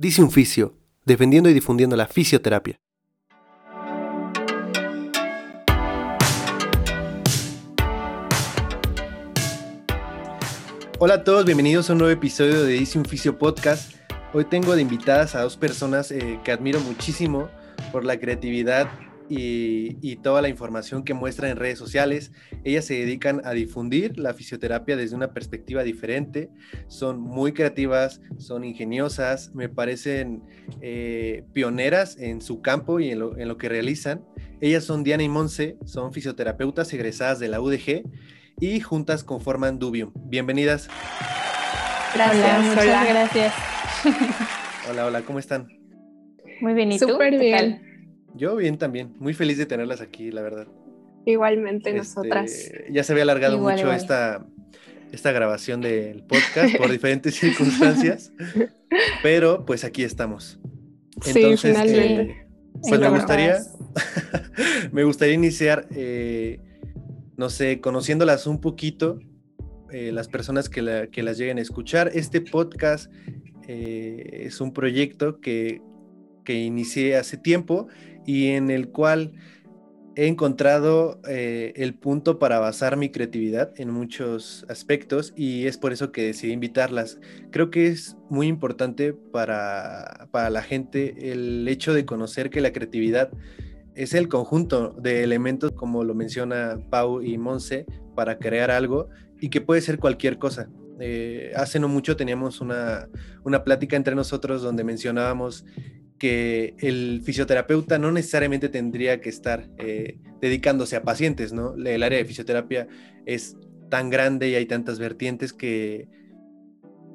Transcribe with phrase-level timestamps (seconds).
[0.00, 2.78] Dice un fisio, defendiendo y difundiendo la fisioterapia.
[11.00, 13.96] Hola a todos, bienvenidos a un nuevo episodio de Dice un Fisio Podcast.
[14.32, 17.48] Hoy tengo de invitadas a dos personas eh, que admiro muchísimo
[17.90, 18.88] por la creatividad
[19.28, 22.32] y, toda la información que muestran en redes sociales.
[22.64, 26.50] Ellas se dedican a difundir la fisioterapia desde una perspectiva diferente.
[26.88, 30.42] Son muy creativas, son ingeniosas, me parecen
[30.80, 34.24] eh, pioneras en su campo y en lo, que realizan.
[34.60, 38.02] Ellas son Diana y Monse, son fisioterapeutas egresadas de la UDG
[38.60, 40.12] y juntas conforman Dubium.
[40.14, 40.88] Bienvenidas.
[42.14, 43.54] Gracias, muchas gracias.
[44.90, 45.68] Hola, hola, ¿cómo están?
[46.60, 47.87] Muy bien, ¿y Súper bien.
[48.38, 50.68] Yo bien también, muy feliz de tenerlas aquí, la verdad.
[51.26, 52.70] Igualmente este, nosotras.
[52.88, 54.46] Ya se había alargado mucho Esta,
[55.10, 58.32] esta grabación del podcast por diferentes circunstancias,
[59.24, 60.60] pero pues aquí estamos.
[61.26, 62.32] Entonces, sí, finalmente.
[62.32, 62.46] Eh,
[62.88, 63.58] pues me gustaría,
[64.92, 66.60] me gustaría iniciar, eh,
[67.36, 69.18] no sé, conociéndolas un poquito,
[69.90, 72.12] eh, las personas que, que, las lleguen a escuchar.
[72.14, 73.12] Este podcast
[73.66, 75.82] es un proyecto que,
[76.44, 77.88] que inicié hace tiempo
[78.28, 79.32] y en el cual
[80.14, 85.94] he encontrado eh, el punto para basar mi creatividad en muchos aspectos y es por
[85.94, 87.20] eso que decidí invitarlas.
[87.50, 92.70] Creo que es muy importante para, para la gente el hecho de conocer que la
[92.70, 93.30] creatividad
[93.94, 99.08] es el conjunto de elementos, como lo menciona Pau y Monse, para crear algo
[99.40, 100.68] y que puede ser cualquier cosa.
[101.00, 103.08] Eh, hace no mucho teníamos una,
[103.42, 105.64] una plática entre nosotros donde mencionábamos
[106.18, 111.74] que el fisioterapeuta no necesariamente tendría que estar eh, dedicándose a pacientes, ¿no?
[111.74, 112.88] El área de fisioterapia
[113.24, 113.56] es
[113.88, 116.08] tan grande y hay tantas vertientes que,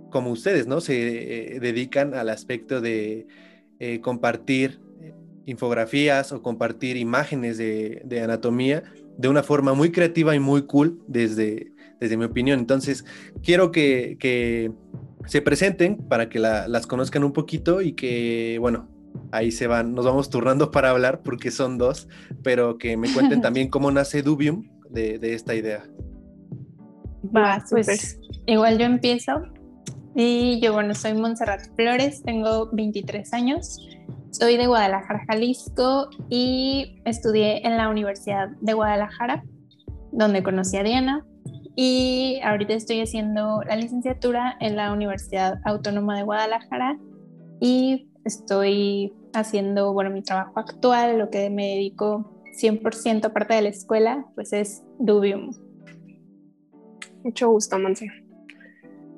[0.10, 0.82] como ustedes, ¿no?
[0.82, 3.28] Se eh, dedican al aspecto de
[3.80, 4.80] eh, compartir
[5.46, 8.84] infografías o compartir imágenes de, anatomía
[9.18, 12.60] de una forma muy creativa y muy cool desde, desde mi opinión.
[12.60, 13.04] Entonces,
[13.44, 14.72] quiero que,
[15.26, 18.93] se presenten para que las conozcan un poquito y que, bueno,
[19.32, 22.08] ahí se van, nos vamos turnando para hablar porque son dos,
[22.44, 25.84] pero que me cuenten también cómo nace Dubium de, esta idea.
[27.36, 29.42] Va, pues igual yo empiezo.
[30.16, 33.80] Y yo, bueno, soy Montserrat Flores, tengo 23 años,
[34.30, 39.44] soy de Guadalajara, Jalisco y estudié en la Universidad de Guadalajara,
[40.12, 41.26] donde conocí a Diana.
[41.76, 47.00] Y ahorita estoy haciendo la licenciatura en la Universidad Autónoma de Guadalajara
[47.60, 53.70] y estoy haciendo, bueno, mi trabajo actual, lo que me dedico 100% aparte de la
[53.70, 55.52] escuela, pues es Dubium.
[57.24, 58.08] Mucho gusto, Monse.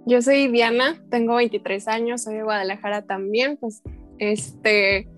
[0.06, 3.82] Yo soy Diana, tengo 23 años, soy de Guadalajara también, pues
[4.20, 5.10] este,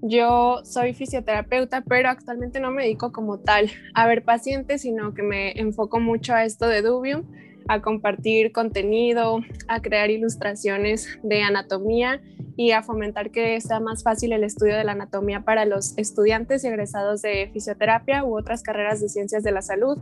[0.00, 5.22] yo soy fisioterapeuta, pero actualmente no me dedico como tal a ver pacientes, sino que
[5.22, 7.24] me enfoco mucho a esto de Dubium,
[7.66, 12.22] a compartir contenido, a crear ilustraciones de anatomía
[12.58, 16.64] y a fomentar que sea más fácil el estudio de la anatomía para los estudiantes
[16.64, 19.96] y egresados de fisioterapia u otras carreras de ciencias de la salud.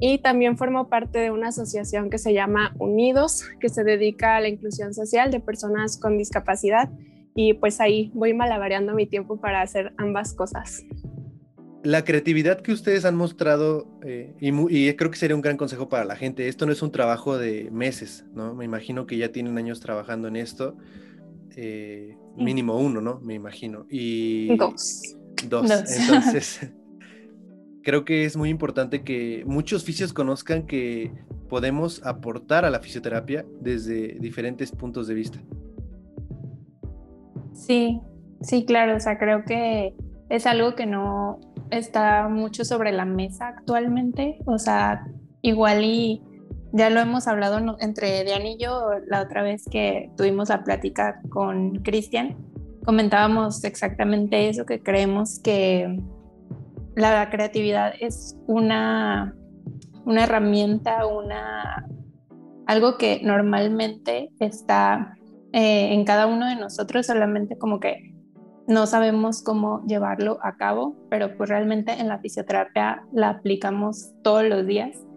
[0.00, 4.40] Y también formo parte de una asociación que se llama Unidos, que se dedica a
[4.40, 6.88] la inclusión social de personas con discapacidad.
[7.34, 10.82] Y pues ahí voy malabareando mi tiempo para hacer ambas cosas.
[11.82, 15.90] La creatividad que ustedes han mostrado, eh, y, y, creo que sería un gran consejo
[15.90, 18.54] para la gente, esto no es un trabajo de meses, ¿no?
[18.54, 20.74] Me imagino que ya tienen años trabajando en esto.
[21.60, 23.18] Eh, mínimo uno, ¿no?
[23.18, 23.84] Me imagino.
[23.90, 25.02] Y dos.
[25.48, 25.68] Dos.
[25.98, 26.72] Entonces,
[27.82, 31.10] creo que es muy importante que muchos fisios conozcan que
[31.48, 35.40] podemos aportar a la fisioterapia desde diferentes puntos de vista.
[37.54, 38.00] Sí,
[38.40, 38.96] sí, claro.
[38.96, 39.96] O sea, creo que
[40.28, 41.40] es algo que no
[41.72, 44.38] está mucho sobre la mesa actualmente.
[44.46, 45.08] O sea,
[45.42, 46.22] igual y
[46.72, 51.20] ya lo hemos hablado entre Diana y yo la otra vez que tuvimos la plática
[51.30, 52.36] con Cristian.
[52.84, 56.00] Comentábamos exactamente eso, que creemos que
[56.94, 59.34] la creatividad es una,
[60.04, 61.86] una herramienta, una,
[62.66, 65.16] algo que normalmente está
[65.52, 68.14] eh, en cada uno de nosotros, solamente como que
[68.66, 74.44] no sabemos cómo llevarlo a cabo, pero pues realmente en la fisioterapia la aplicamos todos
[74.44, 75.07] los días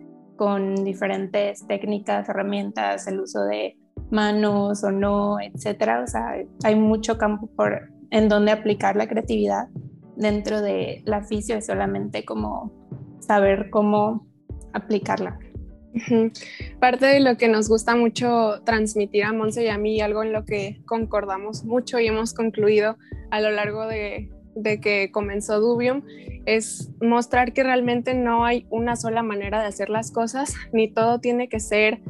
[0.42, 3.78] con diferentes técnicas, herramientas, el uso de
[4.10, 6.02] manos o no, etcétera.
[6.04, 6.34] O sea,
[6.64, 9.68] hay mucho campo por, en donde aplicar la creatividad
[10.16, 12.74] dentro de la fisio, es solamente como
[13.20, 14.26] saber cómo
[14.74, 15.38] aplicarla.
[16.80, 20.34] Parte de lo que nos gusta mucho transmitir a Monse y a mí, algo en
[20.34, 22.98] lo que concordamos mucho y hemos concluido
[23.30, 26.03] a lo largo de, de que comenzó Dubium,
[26.45, 31.19] es mostrar que realmente no hay una sola manera de hacer las cosas, ni todo
[31.19, 32.01] tiene que ser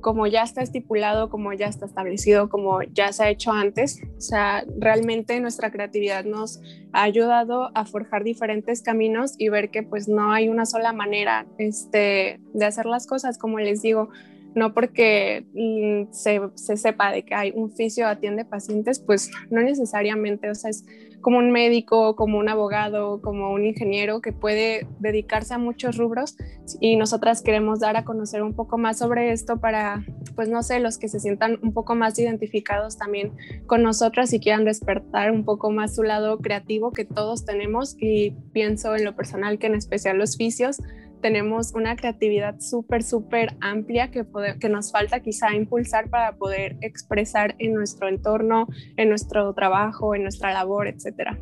[0.00, 4.02] como ya está estipulado, como ya está establecido, como ya se ha hecho antes.
[4.16, 6.60] O sea, realmente nuestra creatividad nos
[6.92, 11.46] ha ayudado a forjar diferentes caminos y ver que pues no hay una sola manera
[11.58, 14.08] este, de hacer las cosas, como les digo,
[14.54, 19.60] no porque mm, se, se, sepa de que hay un fisio atiende pacientes, pues no
[19.62, 20.84] necesariamente, o sea, es
[21.20, 26.36] como un médico, como un abogado, como un ingeniero que puede dedicarse a muchos rubros
[26.80, 30.80] y nosotras queremos dar a conocer un poco más sobre esto para, pues no sé,
[30.80, 33.32] los que se sientan un poco más identificados también
[33.66, 38.32] con nosotras y quieran despertar un poco más su lado creativo que todos tenemos y
[38.52, 40.80] pienso en lo personal que en especial los fisios
[41.20, 44.24] tenemos una creatividad súper, súper amplia que,
[44.60, 50.22] que nos falta quizá impulsar para poder expresar en nuestro entorno, en nuestro trabajo, en
[50.22, 51.38] nuestra labor, etcétera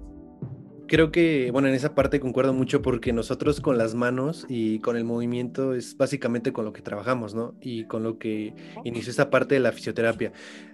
[0.88, 4.96] creo que, bueno, en esa parte concuerdo mucho porque nosotros con las manos y con
[4.96, 7.54] el movimiento es básicamente con lo que trabajamos, ¿no?
[7.60, 8.54] Y con lo que
[8.84, 10.32] inició esta parte de la fisioterapia.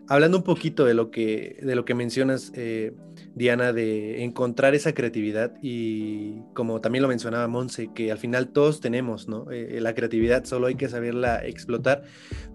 [0.09, 2.95] Hablando un poquito de lo que, de lo que mencionas, eh,
[3.35, 8.81] Diana, de encontrar esa creatividad y como también lo mencionaba Monse, que al final todos
[8.81, 9.51] tenemos, ¿no?
[9.51, 12.05] Eh, la creatividad, solo hay que saberla explotar.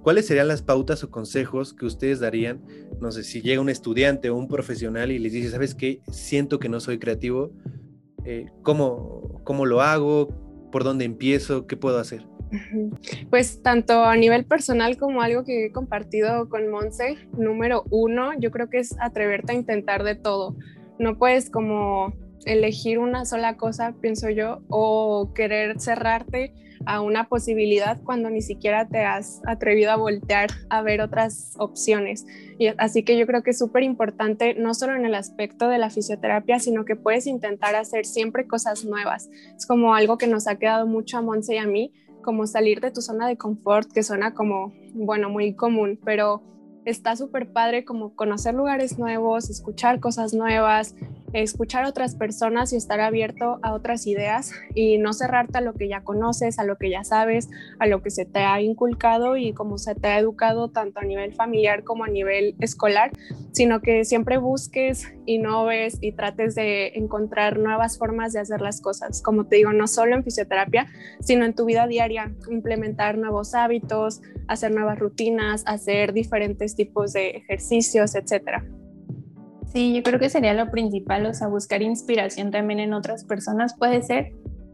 [0.01, 2.63] ¿Cuáles serían las pautas o consejos que ustedes darían?
[3.01, 6.01] No sé, si llega un estudiante o un profesional y les dice, ¿sabes qué?
[6.11, 7.51] Siento que no soy creativo.
[8.23, 10.29] Eh, ¿cómo, ¿Cómo lo hago?
[10.71, 11.67] ¿Por dónde empiezo?
[11.67, 12.28] ¿Qué puedo hacer?
[13.29, 18.51] Pues tanto a nivel personal como algo que he compartido con Monse, número uno, yo
[18.51, 20.55] creo que es atreverte a intentar de todo.
[20.97, 22.13] No puedes como
[22.45, 26.53] elegir una sola cosa, pienso yo, o querer cerrarte
[26.85, 32.25] a una posibilidad cuando ni siquiera te has atrevido a voltear a ver otras opciones.
[32.57, 35.77] Y así que yo creo que es súper importante, no solo en el aspecto de
[35.77, 39.29] la fisioterapia, sino que puedes intentar hacer siempre cosas nuevas.
[39.55, 41.93] Es como algo que nos ha quedado mucho a Monse y a mí,
[42.23, 46.41] como salir de tu zona de confort, que suena como, bueno, muy común, pero
[46.85, 50.95] está súper padre como conocer lugares nuevos, escuchar cosas nuevas,
[51.33, 55.73] escuchar a otras personas y estar abierto a otras ideas y no cerrarte a lo
[55.73, 57.49] que ya conoces, a lo que ya sabes,
[57.79, 61.03] a lo que se te ha inculcado y como se te ha educado tanto a
[61.03, 63.11] nivel familiar como a nivel escolar,
[63.51, 68.61] sino que siempre busques, y no ves y trates de encontrar nuevas formas de hacer
[68.61, 69.21] las cosas.
[69.21, 70.87] Como te digo, no solo en fisioterapia,
[71.19, 77.29] sino en tu vida diaria, implementar nuevos hábitos, hacer nuevas rutinas, hacer diferentes tipos de
[77.29, 78.65] ejercicios, etcétera.
[79.71, 83.75] Sí, yo creo que sería lo principal, o sea, buscar inspiración también en otras personas
[83.77, 84.33] puede ser.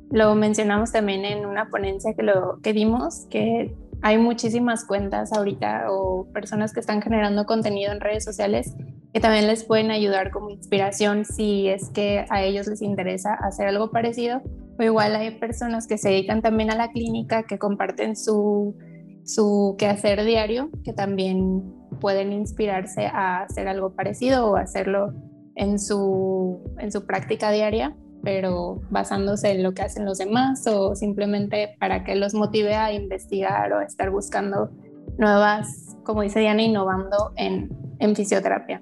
[0.10, 5.88] Lo mencionamos también en una ponencia que, lo, que dimos, que hay muchísimas cuentas ahorita
[5.90, 8.76] o personas que están generando contenido en redes sociales
[9.16, 13.66] que también les pueden ayudar como inspiración si es que a ellos les interesa hacer
[13.66, 14.42] algo parecido.
[14.78, 18.76] O igual hay personas que se dedican también a la clínica, que comparten su,
[19.24, 21.64] su quehacer diario, que también
[22.00, 25.14] pueden inspirarse a hacer algo parecido o hacerlo
[25.56, 30.96] en su, en su práctica diaria, pero basándose en lo que hacen los demás o
[30.96, 34.72] simplemente para que los motive a investigar o a estar buscando
[35.18, 37.70] nuevas, como dice Diana, innovando en,
[38.00, 38.82] en fisioterapia.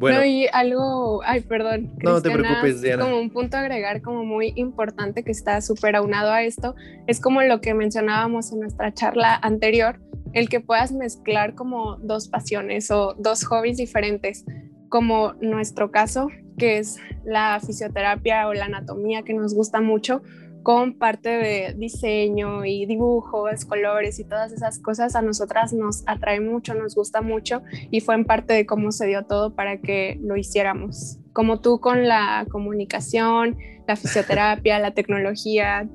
[0.00, 0.24] Bueno.
[0.24, 1.92] y algo, ay, perdón.
[2.02, 3.04] No te preocupes, Diana.
[3.04, 6.74] Como un punto a agregar como muy importante que está súper aunado a esto,
[7.06, 10.00] es como lo que mencionábamos en nuestra charla anterior,
[10.32, 14.44] el que puedas mezclar como dos pasiones o dos hobbies diferentes,
[14.88, 20.22] como nuestro caso, que es la fisioterapia o la anatomía que nos gusta mucho,
[20.62, 26.40] con parte de diseño y dibujos, colores y todas esas cosas a nosotras nos atrae
[26.40, 30.18] mucho, nos gusta mucho y fue en parte de cómo se dio todo para que
[30.22, 31.18] lo hiciéramos.
[31.32, 33.56] Como tú con la comunicación,
[33.86, 35.88] la fisioterapia, la tecnología,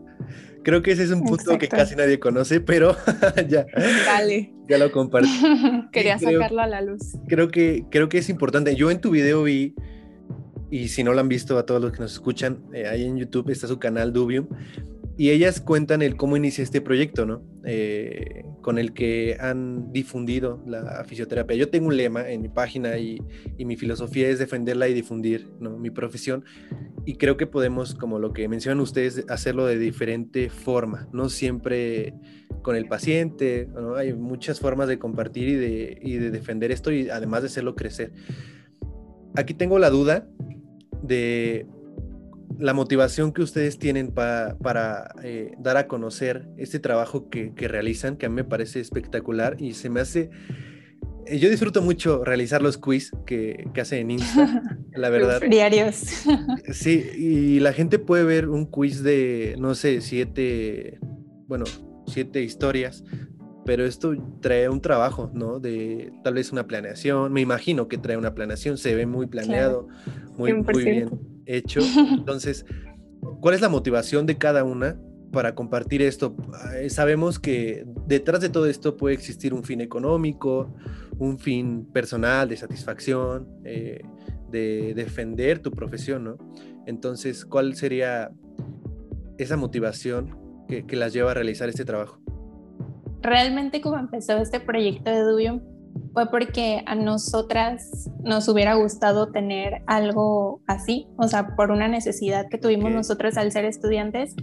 [0.65, 2.97] Creo que ese es un punto que casi nadie conoce, pero
[3.47, 3.67] ya,
[4.67, 5.29] ya lo compartí.
[5.91, 7.13] Quería sacarlo a la luz.
[7.27, 8.75] Creo que, creo que es importante.
[8.75, 9.75] Yo en tu video vi,
[10.71, 13.15] y si no lo han visto a todos los que nos escuchan, eh, ahí en
[13.15, 14.47] YouTube está su canal Dubium,
[15.17, 17.43] y ellas cuentan el cómo inicia este proyecto, ¿no?
[17.63, 21.55] Eh, con el que han difundido la fisioterapia.
[21.55, 23.21] Yo tengo un lema en mi página y,
[23.59, 25.77] mi filosofía es defenderla y difundir ¿no?
[25.77, 26.43] mi profesión.
[27.05, 32.13] Y creo que podemos, como lo que mencionan ustedes, hacerlo de diferente forma, no siempre
[32.61, 33.69] con el paciente.
[33.95, 37.75] Hay muchas formas de compartir y de, y de defender esto y además de hacerlo
[37.75, 38.11] crecer.
[39.35, 40.27] Aquí tengo la duda
[41.03, 41.67] de
[42.59, 48.25] la motivación que ustedes tienen para eh, dar a conocer este trabajo que, realizan, que
[48.25, 50.29] a mí me parece espectacular y se me hace...
[51.25, 54.63] Eh, yo disfruto mucho realizar los quiz que, que hacen en Insta,
[54.93, 55.41] la verdad.
[55.49, 56.25] Diarios.
[56.71, 60.99] Sí, y la gente puede ver un quiz de, no sé, siete,
[61.47, 61.65] bueno,
[62.07, 63.03] siete historias,
[63.65, 65.59] pero esto trae un trabajo, ¿no?
[65.59, 69.87] De tal vez una planeación, me imagino que trae una planeación, se ve muy planeado,
[70.37, 71.09] muy, muy bien
[71.45, 71.81] hecho.
[72.11, 72.65] Entonces,
[73.41, 74.99] ¿cuál es la motivación de cada una
[75.31, 76.35] para compartir esto?
[76.75, 80.73] Eh, sabemos que detrás de todo esto puede existir un fin económico,
[81.17, 84.01] un fin personal de satisfacción, eh,
[84.49, 86.37] de defender tu profesión, ¿no?
[86.85, 88.31] Entonces, ¿cuál sería
[89.37, 92.19] esa motivación que, que las lleva a realizar este trabajo?
[93.25, 95.61] realmente como empezó este proyecto de Dubium
[96.13, 102.47] fue porque a nosotras nos hubiera gustado tener algo así, o sea, por una necesidad
[102.49, 104.35] que tuvimos nosotros al ser estudiantes,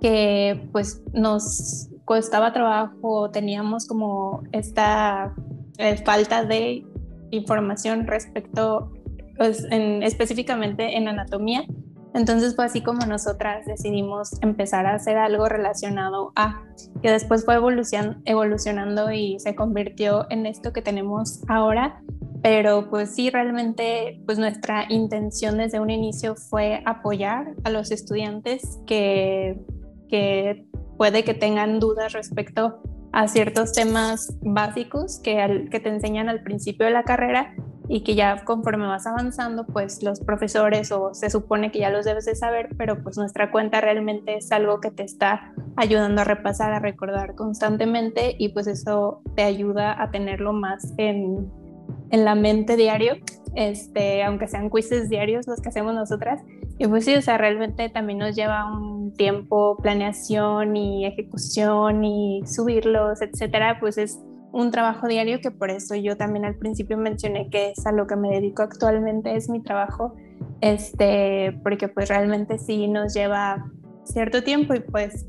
[0.00, 5.34] que pues nos costaba trabajo, teníamos como esta
[5.78, 6.86] eh, falta de
[7.30, 8.92] información respecto,
[9.36, 11.66] pues, en, específicamente en anatomía,
[12.16, 16.62] entonces fue así como nosotras decidimos empezar a hacer algo relacionado a,
[17.02, 22.00] que después fue evolucionando y se convirtió en esto que tenemos ahora.
[22.42, 28.78] Pero pues sí, realmente pues nuestra intención desde un inicio fue apoyar a los estudiantes
[28.86, 29.60] que,
[30.08, 32.80] que puede que tengan dudas respecto
[33.12, 37.54] a ciertos temas básicos que, que te enseñan al principio de la carrera
[37.88, 42.04] y que ya conforme vas avanzando, pues los profesores o se supone que ya los
[42.04, 46.24] debes de saber, pero pues nuestra cuenta realmente es algo que te está ayudando a
[46.24, 51.50] repasar, a recordar constantemente y pues eso te ayuda a tenerlo más en,
[52.10, 53.16] en la mente diario,
[53.54, 56.40] este, aunque sean quizzes diarios los que hacemos nosotras.
[56.78, 62.42] Y pues sí, o sea, realmente también nos lleva un tiempo planeación y ejecución y
[62.46, 64.20] subirlos, etcétera, pues es
[64.52, 68.06] un trabajo diario que por eso yo también al principio mencioné que es a lo
[68.06, 70.14] que me dedico actualmente, es mi trabajo,
[70.60, 73.70] este, porque pues realmente sí nos lleva
[74.04, 75.26] cierto tiempo y pues,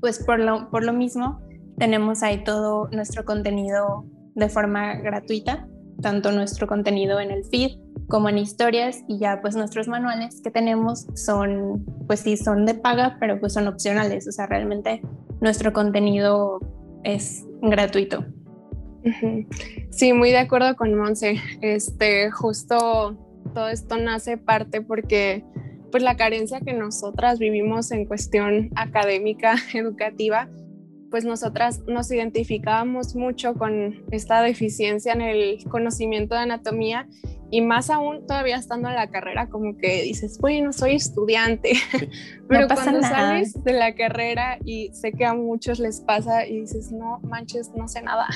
[0.00, 1.40] pues por, lo, por lo mismo
[1.78, 4.04] tenemos ahí todo nuestro contenido
[4.34, 5.66] de forma gratuita,
[6.02, 10.50] tanto nuestro contenido en el feed como en historias y ya pues nuestros manuales que
[10.50, 14.28] tenemos son pues sí son de paga pero pues son opcionales.
[14.28, 15.02] O sea realmente
[15.40, 16.60] nuestro contenido
[17.04, 18.24] es gratuito.
[19.90, 21.36] Sí, muy de acuerdo con Monse.
[21.60, 23.16] Este, justo
[23.54, 25.44] todo esto nace parte porque
[25.90, 30.48] pues la carencia que nosotras vivimos en cuestión académica, educativa,
[31.10, 37.08] pues nosotras nos identificábamos mucho con esta deficiencia en el conocimiento de anatomía
[37.50, 41.72] y más aún todavía estando en la carrera como que dices, bueno, soy estudiante,
[42.48, 46.90] pero cuando sales de la carrera y sé que a muchos les pasa y dices,
[46.90, 48.26] no manches, no sé nada,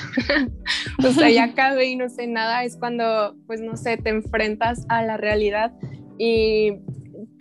[1.05, 4.85] o sea, ya acabé y no sé nada, es cuando, pues no sé, te enfrentas
[4.87, 5.73] a la realidad
[6.17, 6.73] y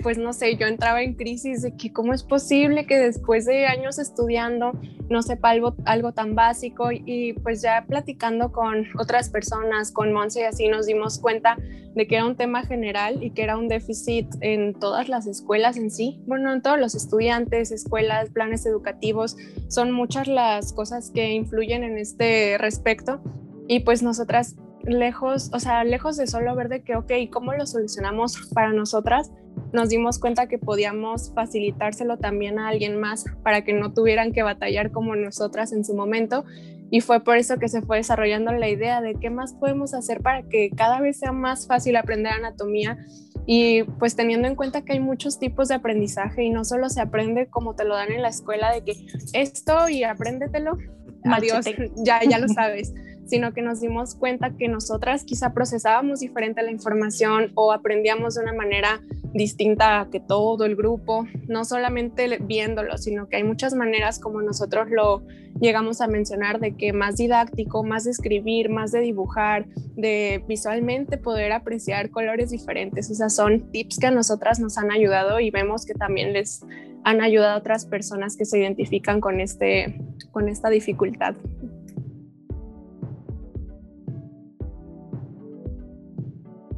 [0.03, 3.67] pues no sé, yo entraba en crisis de que cómo es posible que después de
[3.67, 4.73] años estudiando
[5.09, 10.41] no sepa algo, algo tan básico y, pues ya platicando con otras personas, con Monse
[10.41, 11.57] y así nos dimos cuenta
[11.95, 15.77] de que era un tema general y que era un déficit en todas las escuelas
[15.77, 19.37] en sí, bueno, en todos los estudiantes, escuelas, planes educativos,
[19.69, 23.21] son muchas las cosas que influyen en este respecto.
[23.67, 27.67] Y pues nosotras lejos, o sea, lejos de solo ver de que, ok, ¿cómo lo
[27.67, 29.31] solucionamos para nosotras?
[29.73, 34.43] Nos dimos cuenta que podíamos facilitárselo también a alguien más para que no tuvieran que
[34.43, 36.45] batallar como nosotras en su momento.
[36.91, 40.23] Y fue por eso que se fue desarrollando la idea de qué más podemos hacer
[40.23, 42.99] para que cada vez sea más fácil aprender anatomía
[43.47, 47.01] y pues teniendo en cuenta que hay muchos tipos de aprendizaje y no solo se
[47.01, 48.95] aprende como te lo dan en la escuela de que
[49.33, 50.79] esto y apréndetelo,
[51.25, 51.65] adiós,
[52.05, 52.93] ya, ya lo sabes
[53.31, 58.43] sino que nos dimos cuenta que nosotras quizá procesábamos diferente la información o aprendíamos de
[58.43, 59.01] una manera
[59.33, 64.89] distinta que todo el grupo, no solamente viéndolo, sino que hay muchas maneras como nosotros
[64.91, 65.23] lo
[65.61, 71.17] llegamos a mencionar de que más didáctico, más de escribir, más de dibujar, de visualmente
[71.17, 73.11] poder apreciar colores diferentes.
[73.13, 76.65] O sea, son tips que a nosotras nos han ayudado y vemos que también les
[77.05, 80.01] han ayudado a otras personas que se identifican con, este,
[80.33, 81.35] con esta dificultad.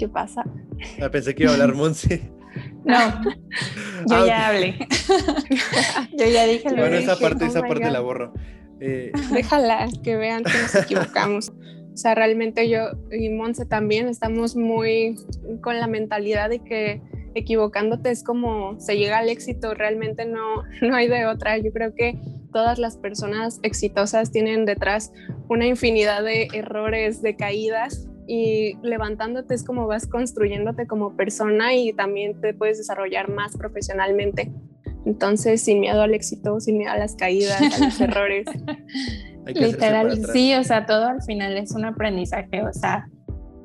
[0.02, 0.42] ¿Qué pasa?
[1.00, 2.28] Ah, pensé que iba a hablar Monse.
[2.84, 2.98] No,
[4.08, 4.76] yo ah, ya hablé.
[6.18, 8.34] yo ya dije lo Bueno, esa parte, esa oh parte la borro.
[8.80, 11.50] Eh, Déjala, que vean que nos equivocamos.
[11.50, 12.80] O sea, realmente yo
[13.12, 15.14] y Monse también estamos muy
[15.60, 17.00] con la mentalidad de que
[17.36, 21.58] equivocándote es como se llega al éxito, realmente no, no hay de otra.
[21.58, 22.18] Yo creo que
[22.52, 25.12] todas las personas exitosas tienen detrás
[25.48, 31.92] una infinidad de errores, de caídas y levantándote es como vas construyéndote como persona y
[31.92, 34.52] también te puedes desarrollar más profesionalmente.
[35.04, 38.46] Entonces, sin miedo al éxito, sin miedo a las caídas, a los errores.
[39.46, 43.08] Literal, sí, o sea, todo al final es un aprendizaje, o sea,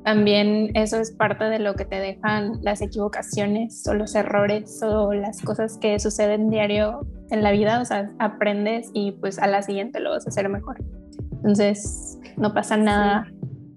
[0.04, 5.12] también eso es parte de lo que te dejan las equivocaciones o los errores o
[5.12, 9.62] las cosas que suceden diario en la vida, o sea, aprendes y pues a la
[9.62, 10.82] siguiente lo vas a hacer mejor.
[11.30, 13.30] Entonces, no pasa nada,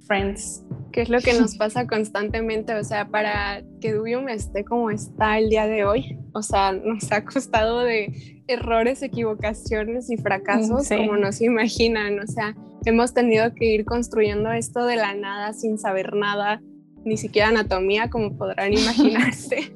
[0.08, 4.92] friends que es lo que nos pasa constantemente, o sea, para que Dubium esté como
[4.92, 10.90] está el día de hoy, o sea, nos ha costado de errores, equivocaciones y fracasos
[10.90, 12.56] como no se imaginan, o sea,
[12.86, 16.62] hemos tenido que ir construyendo esto de la nada sin saber nada,
[17.04, 19.72] ni siquiera anatomía, como podrán imaginarse.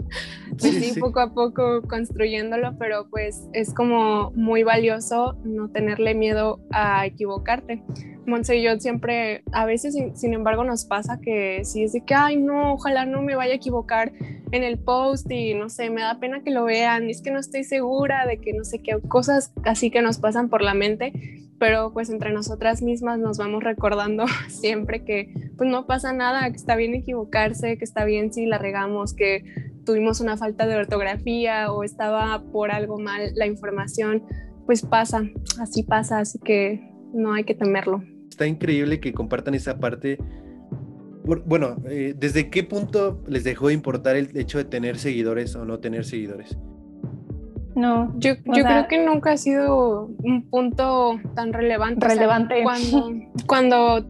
[0.71, 6.59] Pues sí, poco a poco construyéndolo, pero pues es como muy valioso no tenerle miedo
[6.71, 7.83] a equivocarte.
[8.25, 12.15] Monse y yo siempre, a veces, sin, embargo, nos pasa que si es de que,
[12.15, 14.13] ay, no, ojalá no me vaya a equivocar
[14.51, 17.39] en el post y no sé, me da pena que lo vean, es que no
[17.39, 21.13] estoy segura de que no sé qué, cosas así que nos pasan por la mente,
[21.59, 26.57] pero pues entre nosotras mismas nos vamos recordando siempre que pues no pasa nada, que
[26.57, 31.71] está bien equivocarse, que está bien si la regamos, que tuvimos una falta de ortografía
[31.71, 34.23] o estaba por algo mal la información,
[34.65, 35.23] pues pasa,
[35.59, 36.81] así pasa, así que
[37.13, 38.03] no hay que temerlo
[38.35, 40.17] está increíble que compartan esa parte.
[41.23, 45.63] Bueno, eh, ¿desde qué punto les dejó de importar el hecho de tener seguidores o
[45.63, 46.57] no tener seguidores?
[47.75, 52.07] No, yo, yo creo que nunca ha sido un punto tan relevante.
[52.07, 52.61] Relevante.
[52.63, 53.13] cuando,
[53.47, 54.05] cuando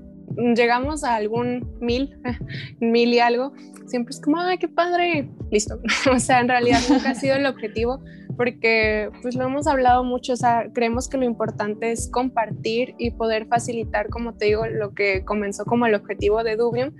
[0.56, 2.18] llegamos a algún mil,
[2.80, 3.54] mil y algo,
[3.86, 5.80] siempre es como, ay, qué padre, listo.
[6.12, 8.02] o sea, en realidad nunca ha sido el objetivo
[8.36, 13.12] porque pues lo hemos hablado mucho, o sea, creemos que lo importante es compartir y
[13.12, 16.92] poder facilitar, como te digo, lo que comenzó como el objetivo de Dubium.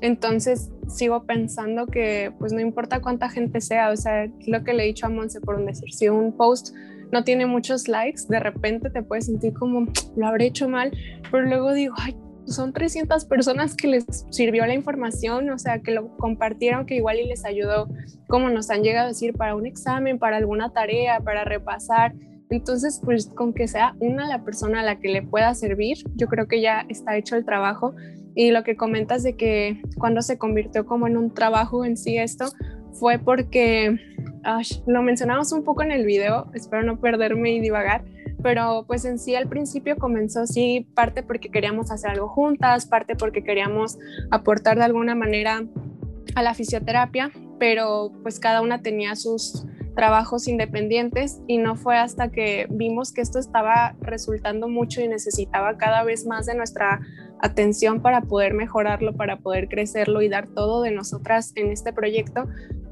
[0.00, 4.84] Entonces sigo pensando que pues no importa cuánta gente sea, o sea, lo que le
[4.84, 6.74] he dicho a Monse por un decir, si un post
[7.10, 10.92] no tiene muchos likes, de repente te puedes sentir como lo habré hecho mal,
[11.30, 12.16] pero luego digo, ay,
[12.48, 17.18] son 300 personas que les sirvió la información, o sea, que lo compartieron, que igual
[17.18, 17.88] y les ayudó,
[18.28, 22.14] como nos han llegado a decir, para un examen, para alguna tarea, para repasar.
[22.50, 26.28] Entonces, pues con que sea una la persona a la que le pueda servir, yo
[26.28, 27.94] creo que ya está hecho el trabajo.
[28.34, 32.18] Y lo que comentas de que cuando se convirtió como en un trabajo en sí
[32.18, 32.46] esto,
[32.92, 33.98] fue porque,
[34.86, 38.04] lo mencionamos un poco en el video, espero no perderme y divagar,
[38.42, 43.16] pero pues en sí al principio comenzó sí parte porque queríamos hacer algo juntas, parte
[43.16, 43.98] porque queríamos
[44.30, 45.64] aportar de alguna manera
[46.34, 49.66] a la fisioterapia, pero pues cada una tenía sus
[49.98, 55.76] trabajos independientes y no fue hasta que vimos que esto estaba resultando mucho y necesitaba
[55.76, 57.00] cada vez más de nuestra
[57.40, 62.46] atención para poder mejorarlo, para poder crecerlo y dar todo de nosotras en este proyecto,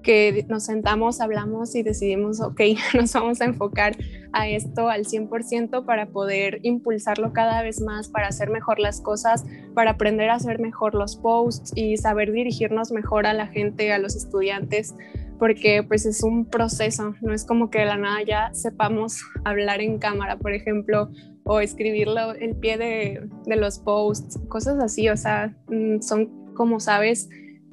[0.06, 2.60] que nos sentamos, hablamos y decidimos, ok,
[2.94, 3.96] nos vamos a enfocar
[4.32, 9.44] a esto al 100% para poder impulsarlo cada vez más, para hacer mejor las cosas,
[9.74, 13.98] para aprender a hacer mejor los posts y saber dirigirnos mejor a la gente, a
[13.98, 14.94] los estudiantes,
[15.40, 19.80] porque pues es un proceso, no es como que de la nada ya sepamos hablar
[19.80, 21.10] en cámara, por ejemplo,
[21.42, 26.78] o escribirlo el pie de, de los posts, cosas así, o sea, mm, son como
[26.78, 27.28] sabes,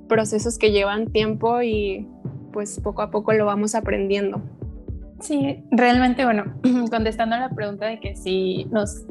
[0.10, 2.08] procesos que llevan tiempo y
[2.54, 4.42] pues poco a poco lo vamos aprendiendo.
[5.20, 6.46] Sí, realmente, bueno,
[6.90, 9.06] contestando a la pregunta de que si nos,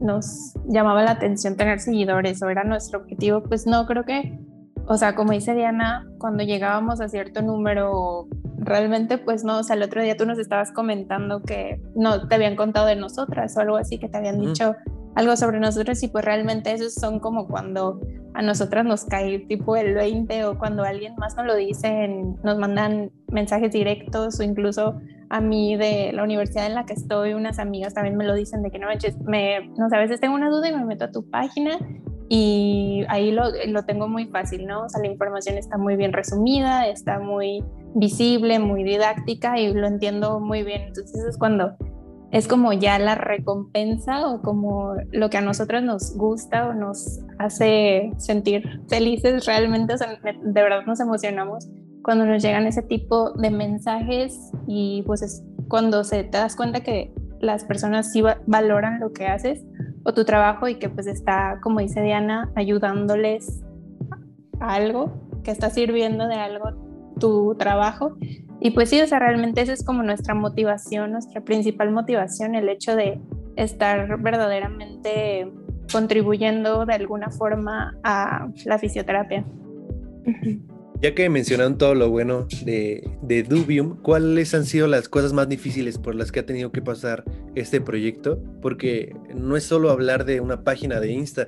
[0.00, 4.38] nos llamaba la atención tener seguidores o era nuestro objetivo, pues no, creo que,
[4.86, 8.28] o sea, como dice Diana, cuando llegábamos a cierto número,
[8.58, 12.34] realmente pues no, o sea, el otro día tú nos estabas comentando que no te
[12.34, 14.74] habían contado de nosotras o algo así, que te habían dicho
[15.14, 18.00] algo sobre nosotros y pues realmente esos son como cuando
[18.34, 22.08] a nosotras nos cae tipo el 20 o cuando alguien más nos lo dice,
[22.42, 27.34] nos mandan mensajes directos o incluso a mí de la universidad en la que estoy,
[27.34, 30.20] unas amigas también me lo dicen de que no manches, me, no sé, a veces
[30.20, 31.78] tengo una duda y me meto a tu página
[32.28, 34.84] y ahí lo, lo tengo muy fácil, ¿no?
[34.84, 37.62] O sea, la información está muy bien resumida, está muy
[37.94, 40.82] visible, muy didáctica y lo entiendo muy bien.
[40.82, 41.76] Entonces es cuando
[42.34, 47.20] es como ya la recompensa o como lo que a nosotros nos gusta o nos
[47.38, 51.70] hace sentir felices realmente, de verdad nos emocionamos
[52.02, 56.80] cuando nos llegan ese tipo de mensajes y pues es cuando se te das cuenta
[56.80, 59.64] que las personas sí valoran lo que haces
[60.02, 63.62] o tu trabajo y que pues está, como dice Diana, ayudándoles
[64.58, 66.84] a algo, que está sirviendo de algo
[67.20, 68.16] tu trabajo.
[68.60, 72.68] Y pues sí, o sea, realmente esa es como nuestra motivación, nuestra principal motivación, el
[72.68, 73.20] hecho de
[73.56, 75.52] estar verdaderamente
[75.92, 79.44] contribuyendo de alguna forma a la fisioterapia.
[81.02, 85.48] Ya que mencionaron todo lo bueno de, de, Dubium, ¿cuáles han sido las cosas más
[85.48, 88.42] difíciles por las que ha tenido que pasar este proyecto?
[88.62, 91.46] Porque no es solo hablar de una página de Insta,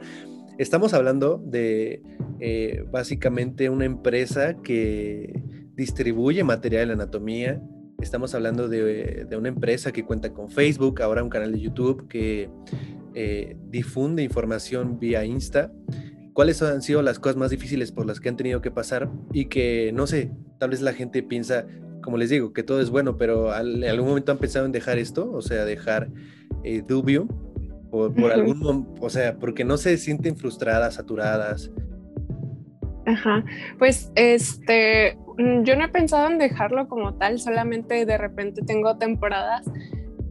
[0.58, 2.02] estamos hablando de
[2.40, 5.42] eh, básicamente una empresa que
[5.76, 7.62] distribuye material de anatomía.
[8.00, 12.08] Estamos hablando de, de, una empresa que cuenta con Facebook, ahora un canal de YouTube
[12.08, 12.50] que
[13.14, 15.72] eh, difunde información vía Insta
[16.36, 19.46] cuáles han sido las cosas más difíciles por las que han tenido que pasar y
[19.46, 21.66] que, no sé, tal vez la gente piensa,
[22.02, 24.98] como les digo, que todo es bueno, pero en algún momento han pensado en dejar
[24.98, 26.10] esto, o sea, dejar
[26.62, 27.26] eh, Dubium,
[27.90, 31.70] por, por algún, o sea, porque no se sienten frustradas, saturadas.
[33.06, 33.42] Ajá,
[33.78, 39.66] pues este, yo no he pensado en dejarlo como tal, solamente de repente tengo temporadas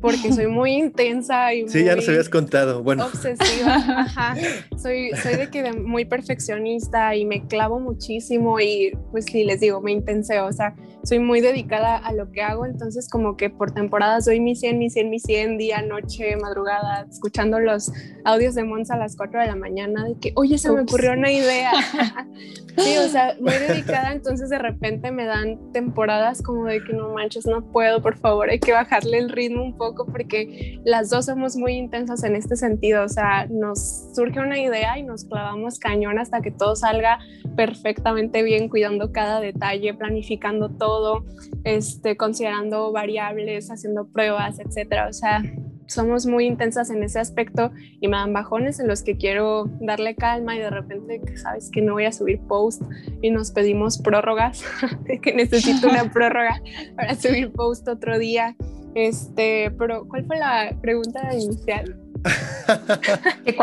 [0.06, 3.08] porque soy muy intensa y sí, ya nos habías contado, bueno.
[3.08, 4.36] Obsesiva, ajá.
[4.78, 9.82] Soy, soy de que muy perfeccionista y me clavo muchísimo y pues sí, les digo,
[9.82, 13.72] me intenseo, o sea, soy muy dedicada a lo que hago, entonces como que por
[13.72, 17.91] temporadas doy mi 100, mi 100, mi 100, día, noche, madrugada, escuchando los
[18.26, 21.13] audios de Monza a las 4 de la mañana de que, oye, se me ocurrió
[21.13, 21.72] una idea.
[22.78, 27.10] sí, o sea, muy dedicada, entonces de repente me dan temporadas como de que no
[27.10, 31.28] manches, no puedo, por favor, hay que bajarle el ritmo un poco porque las dos
[31.28, 35.80] somos muy intensas en este sentido, o sea, nos surge una idea y nos clavamos
[35.80, 37.20] cañón hasta que todo salga
[37.56, 41.24] perfectamente bien, cuidando cada detalle, planificando todo
[41.64, 45.08] este, considerando variables, haciendo pruebas, etcétera.
[45.08, 45.42] O sea,
[45.88, 50.16] somos muy intensas en ese aspecto y me dan bajones en los que quiero darle
[50.16, 52.82] calma y de repente, sabes que no voy a subir post
[53.22, 54.64] y nos pedimos prórrogas,
[55.22, 56.62] que necesito una prórroga
[56.96, 58.56] para subir post otro día.
[58.96, 62.00] Este, pero ¿cuál fue la pregunta inicial?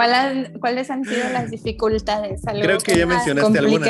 [0.61, 2.43] ¿Cuáles han sido las dificultades?
[2.45, 3.89] Creo que ya mencionaste algunas.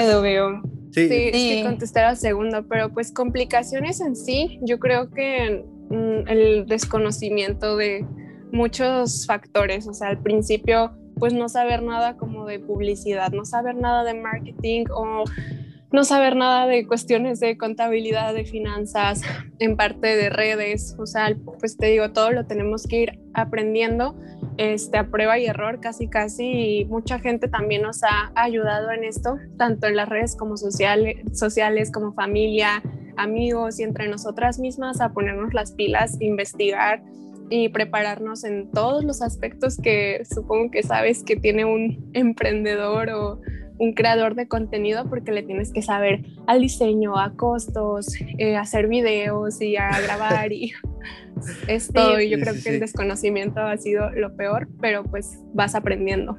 [0.93, 6.29] Sí, sí, que contestar al segundo, pero pues complicaciones en sí, yo creo que mm,
[6.29, 8.07] el desconocimiento de
[8.53, 13.75] muchos factores, o sea, al principio pues no saber nada como de publicidad, no saber
[13.75, 15.25] nada de marketing o
[15.93, 19.23] no saber nada de cuestiones de contabilidad, de finanzas,
[19.59, 24.17] en parte de redes, o sea, pues te digo, todo lo tenemos que ir aprendiendo
[24.57, 26.81] este, a prueba y error casi casi.
[26.81, 31.17] Y mucha gente también nos ha ayudado en esto, tanto en las redes como sociales,
[31.33, 32.83] sociales como familia,
[33.17, 37.03] amigos y entre nosotras mismas a ponernos las pilas, investigar
[37.51, 43.41] y prepararnos en todos los aspectos que supongo que sabes que tiene un emprendedor o
[43.83, 48.87] un creador de contenido porque le tienes que saber al diseño, a costos, eh, hacer
[48.87, 50.73] videos y a grabar y
[51.67, 52.21] es todo.
[52.21, 56.39] y yo creo que el desconocimiento ha sido lo peor, pero pues vas aprendiendo.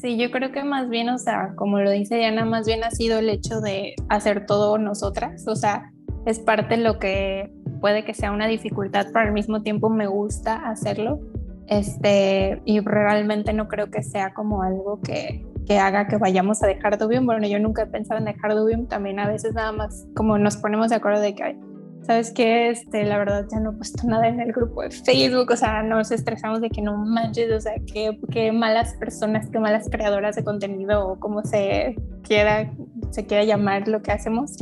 [0.00, 2.92] Sí, yo creo que más bien, o sea, como lo dice Diana, más bien ha
[2.92, 5.90] sido el hecho de hacer todo nosotras, o sea,
[6.24, 10.06] es parte de lo que puede que sea una dificultad, pero al mismo tiempo me
[10.06, 11.18] gusta hacerlo.
[11.66, 16.66] Este, y realmente no creo que sea como algo que, que haga que vayamos a
[16.66, 17.26] dejar Dubium.
[17.26, 20.56] Bueno, yo nunca he pensado en dejar Dubium, también a veces nada más como nos
[20.56, 21.58] ponemos de acuerdo de que,
[22.02, 22.70] ¿sabes qué?
[22.70, 25.82] Este, la verdad ya no he puesto nada en el grupo de Facebook, o sea,
[25.82, 30.36] nos estresamos de que no manches, o sea, qué, qué malas personas, qué malas creadoras
[30.36, 32.72] de contenido o como se quiera,
[33.10, 34.56] se quiera llamar lo que hacemos.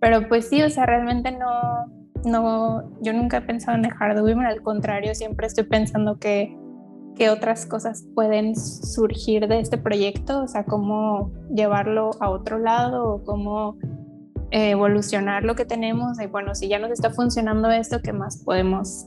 [0.00, 1.86] Pero pues sí, o sea, realmente no,
[2.24, 6.56] no, yo nunca he pensado en dejar Dubium, al contrario, siempre estoy pensando que
[7.18, 13.14] qué otras cosas pueden surgir de este proyecto, o sea, cómo llevarlo a otro lado
[13.14, 13.76] o cómo
[14.50, 19.06] evolucionar lo que tenemos y bueno, si ya nos está funcionando esto, ¿qué más podemos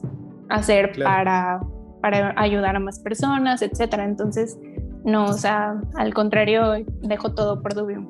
[0.50, 1.60] hacer para,
[2.00, 4.04] para ayudar a más personas, etcétera?
[4.04, 4.58] Entonces,
[5.04, 8.08] no, o sea, al contrario, dejo todo por Dubium.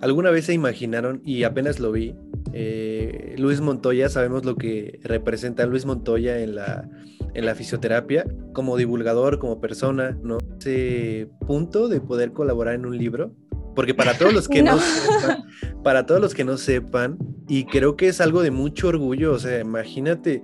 [0.00, 2.14] ¿Alguna vez se imaginaron, y apenas lo vi,
[2.52, 6.88] eh, Luis Montoya, sabemos lo que representa Luis Montoya en la
[7.34, 10.38] en la fisioterapia, como divulgador, como persona, ¿no?
[10.58, 13.34] Ese punto de poder colaborar en un libro,
[13.74, 15.44] porque para todos los que no, sepan,
[15.82, 19.38] para todos los que no sepan, y creo que es algo de mucho orgullo, o
[19.38, 20.42] sea, imagínate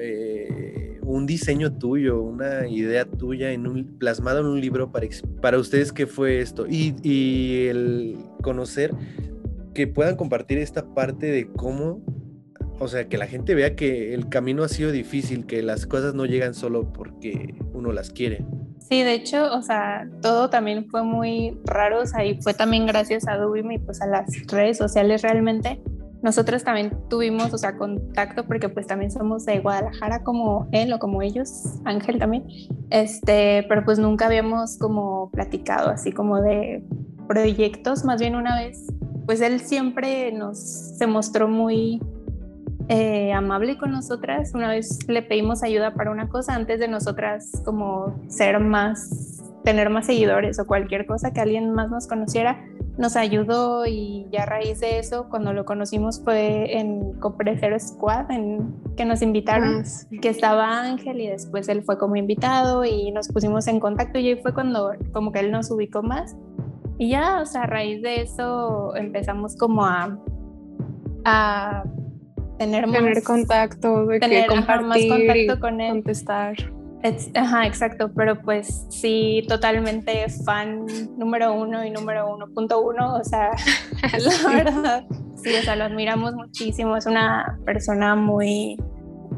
[0.00, 5.06] eh, un diseño tuyo, una idea tuya en un, plasmado en un libro para,
[5.40, 8.92] para ustedes qué fue esto, y, y el conocer
[9.74, 12.02] que puedan compartir esta parte de cómo
[12.78, 16.14] o sea, que la gente vea que el camino ha sido difícil, que las cosas
[16.14, 18.44] no llegan solo porque uno las quiere.
[18.88, 22.86] Sí, de hecho, o sea, todo también fue muy raro, o sea, y fue también
[22.86, 25.80] gracias a Dubim y pues a las redes sociales realmente,
[26.22, 30.98] nosotros también tuvimos, o sea, contacto porque pues también somos de Guadalajara como él o
[30.98, 32.44] como ellos, Ángel también,
[32.90, 36.84] este, pero pues nunca habíamos como platicado así como de
[37.26, 38.86] proyectos, más bien una vez,
[39.26, 42.00] pues él siempre nos, se mostró muy
[42.88, 47.50] eh, amable con nosotras, una vez le pedimos ayuda para una cosa antes de nosotras
[47.64, 52.64] como ser más, tener más seguidores o cualquier cosa que alguien más nos conociera,
[52.96, 58.30] nos ayudó y ya a raíz de eso, cuando lo conocimos fue en Copresero Squad,
[58.30, 63.10] en, que nos invitaron, ah, que estaba Ángel y después él fue como invitado y
[63.10, 66.36] nos pusimos en contacto y ahí fue cuando como que él nos ubicó más.
[66.98, 70.18] Y ya, o sea, a raíz de eso empezamos como a,
[71.24, 71.84] a
[72.58, 75.90] tener, tener contacto, tener compartir, más contacto con él.
[75.90, 76.56] Contestar.
[77.34, 83.24] Ajá, exacto, pero pues sí, totalmente fan número uno y número uno punto uno, o
[83.24, 83.50] sea,
[84.02, 85.04] la verdad,
[85.36, 88.76] sí, o sea, lo admiramos muchísimo, es una persona muy,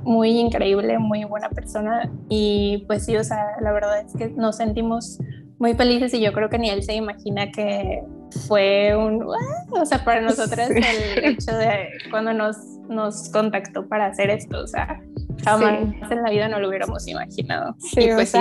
[0.02, 4.56] muy increíble, muy buena persona y pues sí, o sea, la verdad es que nos
[4.56, 5.18] sentimos
[5.58, 8.02] muy felices y yo creo que ni él se imagina que
[8.46, 9.24] fue un,
[9.70, 12.56] o sea, para nosotras el hecho de cuando nos,
[12.88, 15.00] nos contactó para hacer esto, o sea,
[15.44, 17.74] jamás en la vida no lo hubiéramos imaginado.
[17.78, 18.38] Sí, y pues sí,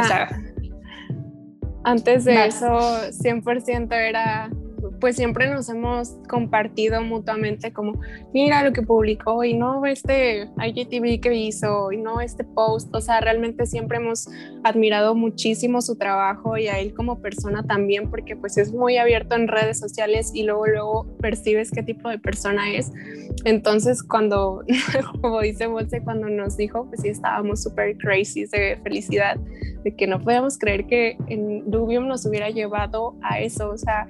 [1.84, 4.50] antes de eso 100% era
[5.00, 8.00] pues siempre nos hemos compartido mutuamente como,
[8.34, 13.02] mira lo que publicó y no este IGTV que hizo y no este post, o
[13.02, 14.28] sea, realmente siempre hemos
[14.64, 19.36] admirado muchísimo su trabajo y a él como persona también, porque pues es muy abierto
[19.36, 22.92] en redes sociales y luego luego percibes qué tipo de persona es.
[23.46, 24.64] Entonces cuando,
[25.22, 29.38] como dice Bolse, cuando nos dijo, pues sí estábamos súper crazy de felicidad,
[29.84, 34.08] de que no podíamos creer que en Dubium nos hubiera llevado a eso, o sea,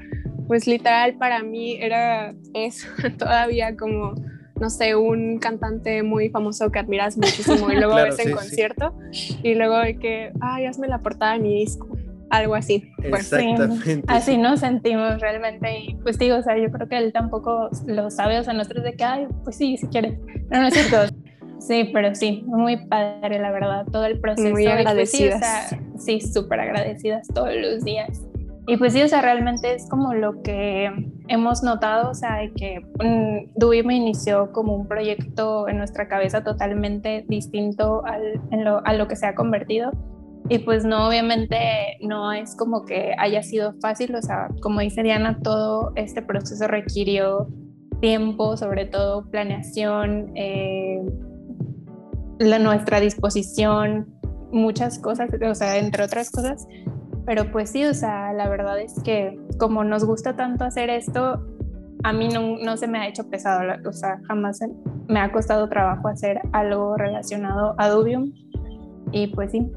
[0.48, 4.16] pues literal para mí era eso, todavía como,
[4.60, 8.98] no sé, un cantante muy famoso que admiras muchísimo y luego ves en concierto
[9.44, 11.88] y luego de que, ay, hazme la portada de mi disco.
[12.30, 12.92] Algo así.
[13.10, 14.04] Pues, Exactamente.
[14.08, 15.80] así nos sentimos realmente.
[15.80, 18.84] Y pues digo, o sea, yo creo que él tampoco lo sabe, o sea, nosotros
[18.84, 20.20] de que, ay, pues sí, si quieres.
[20.50, 21.16] No, no es cierto.
[21.60, 24.50] Sí, pero sí, muy padre, la verdad, todo el proceso.
[24.50, 25.74] Muy agradecidas.
[25.98, 28.22] sí, súper agradecidas todos los días.
[28.70, 30.92] Y pues sí, o sea, realmente es como lo que
[31.30, 36.44] hemos notado, o sea, de que um, me inició como un proyecto en nuestra cabeza
[36.44, 39.92] totalmente distinto al, lo, a lo que se ha convertido.
[40.50, 41.58] Y pues no, obviamente
[42.02, 46.68] no es como que haya sido fácil, o sea, como dice Diana, todo este proceso
[46.68, 47.48] requirió
[48.02, 51.02] tiempo, sobre todo planeación, eh,
[52.40, 54.14] la, nuestra disposición,
[54.52, 56.68] muchas cosas, o sea, entre otras cosas,
[57.28, 61.46] pero pues sí, o sea, la verdad es que como nos gusta tanto hacer esto,
[62.04, 64.62] a mí no, no se me ha hecho pesado, o sea, jamás
[65.10, 68.32] me ha costado trabajo hacer algo relacionado a Dubium.
[69.12, 69.70] Y pues sí.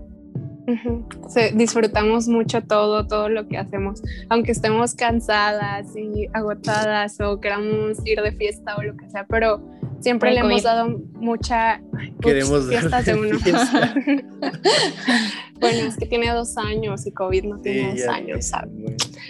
[1.55, 8.23] disfrutamos mucho todo, todo lo que hacemos, aunque estemos cansadas y agotadas o queramos ir
[8.23, 9.61] de fiesta o lo que sea, pero
[10.01, 11.81] siempre le hemos dado mucha
[12.21, 13.39] queremos fiestas de uno.
[15.61, 18.73] bueno, es que tiene dos años y COVID no tiene dos años, ¿sabes?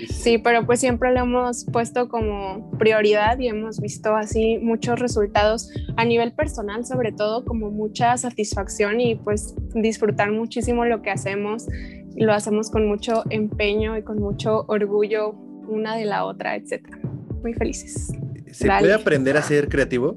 [0.09, 5.71] Sí, pero pues siempre lo hemos puesto como prioridad y hemos visto así muchos resultados
[5.97, 11.67] a nivel personal, sobre todo como mucha satisfacción y pues disfrutar muchísimo lo que hacemos
[12.15, 15.33] y lo hacemos con mucho empeño y con mucho orgullo
[15.69, 16.99] una de la otra, etcétera.
[17.43, 18.13] Muy felices.
[18.53, 20.17] ¿Se puede aprender a ser creativo?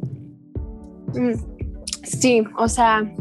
[1.13, 1.33] Mm,
[2.03, 3.13] sí, o sea,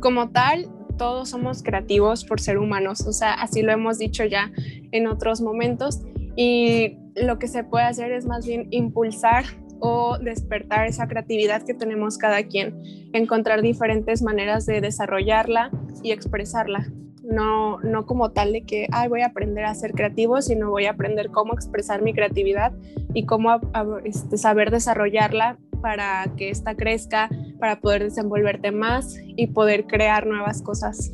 [0.00, 4.50] como tal, todos somos creativos por ser humanos, o sea, así lo hemos dicho ya
[4.92, 6.02] en otros momentos
[6.36, 9.44] y lo que se puede hacer es más bien impulsar
[9.80, 15.70] o despertar esa creatividad que tenemos cada quien, encontrar diferentes maneras de desarrollarla
[16.02, 16.86] y expresarla.
[17.22, 20.86] No, no como tal de que Ay, voy a aprender a ser creativo, sino voy
[20.86, 22.72] a aprender cómo expresar mi creatividad
[23.14, 23.60] y cómo
[24.04, 30.62] este, saber desarrollarla para que ésta crezca, para poder desenvolverte más y poder crear nuevas
[30.62, 31.12] cosas?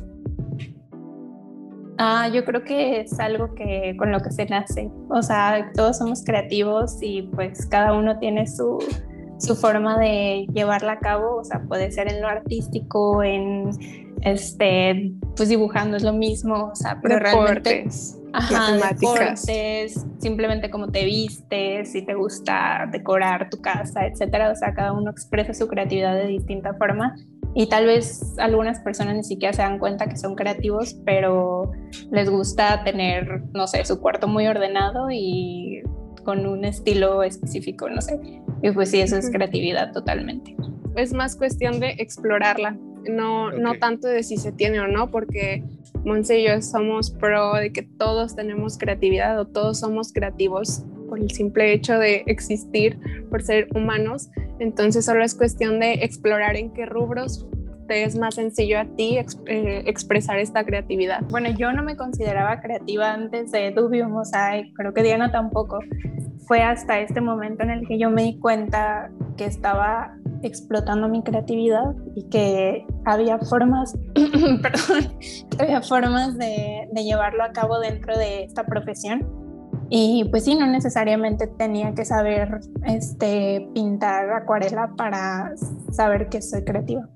[1.97, 4.89] Ah, yo creo que es algo que con lo que se nace.
[5.09, 8.79] O sea, todos somos creativos y pues cada uno tiene su,
[9.37, 11.37] su forma de llevarla a cabo.
[11.37, 13.69] O sea, puede ser en lo artístico, en
[14.21, 16.71] este, pues dibujando es lo mismo.
[16.71, 17.85] O sea, pero realmente
[18.33, 24.51] Ajá, deportes, simplemente cómo te vistes, si te gusta decorar tu casa, etcétera.
[24.51, 27.15] O sea, cada uno expresa su creatividad de distinta forma
[27.55, 31.71] y tal vez algunas personas ni siquiera se dan cuenta que son creativos, pero
[32.11, 35.83] les gusta tener, no sé, su cuarto muy ordenado y
[36.23, 38.19] con un estilo específico, no sé.
[38.63, 40.55] Y pues sí, eso es creatividad totalmente.
[40.95, 42.77] Es más cuestión de explorarla,
[43.09, 45.63] no, no tanto de si se tiene o no, porque
[46.03, 51.19] Monse y yo somos pro de que todos tenemos creatividad o todos somos creativos por
[51.19, 54.29] el simple hecho de existir, por ser humanos.
[54.59, 57.47] Entonces solo es cuestión de explorar en qué rubros
[57.87, 61.21] te es más sencillo a ti eh, expresar esta creatividad?
[61.29, 65.79] Bueno, yo no me consideraba creativa antes de Dubio Mosaic, creo que Diana tampoco.
[66.47, 71.23] Fue hasta este momento en el que yo me di cuenta que estaba explotando mi
[71.23, 73.97] creatividad y que había formas,
[74.61, 75.13] perdón,
[75.59, 79.27] había formas de, llevarlo a cabo dentro de esta profesión.
[79.89, 85.53] Y pues sí, no necesariamente tenía que saber este, pintar acuarela para
[85.91, 87.07] saber que soy creativa.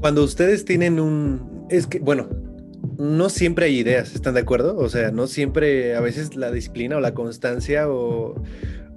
[0.00, 1.66] Cuando ustedes tienen un...
[1.68, 2.28] Es que, bueno,
[2.98, 4.76] no siempre hay ideas, ¿están de acuerdo?
[4.76, 8.34] O sea, no siempre, a veces la disciplina o la constancia o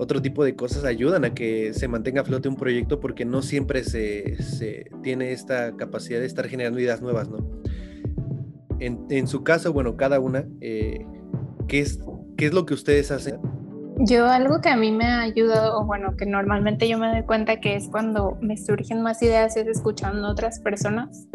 [0.01, 3.43] otro tipo de cosas ayudan a que se mantenga a flote un proyecto porque no
[3.43, 7.37] siempre se, tiene esta capacidad de estar generando ideas nuevas, ¿no?
[8.79, 11.05] En, su caso, bueno, cada una, eh,
[11.67, 11.99] ¿qué, es,
[12.35, 13.39] ¿qué es lo que ustedes hacen?
[13.99, 17.21] Yo algo que a mí me ha ayudado, o bueno, que normalmente yo me doy
[17.21, 21.27] cuenta que es cuando me surgen más ideas es escuchando a otras personas.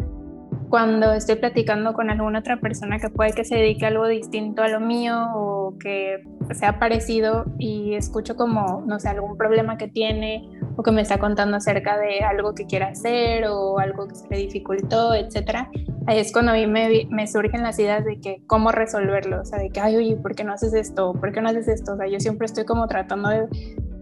[0.69, 4.61] Cuando estoy platicando con alguna otra persona que puede que se dedique a algo distinto
[4.61, 9.87] a lo mío o que sea parecido y escucho como, no sé, algún problema que
[9.87, 14.15] tiene o que me está contando acerca de algo que quiere hacer o algo que
[14.15, 15.69] se le dificultó, etcétera
[16.07, 19.45] ahí es cuando a mí me, me, surgen las ideas de que cómo resolverlo, o
[19.45, 21.13] sea, de que, ay, oye, ¿por qué no haces esto?
[21.13, 21.93] ¿Por qué no haces esto?
[21.93, 23.47] O sea, yo siempre estoy como tratando de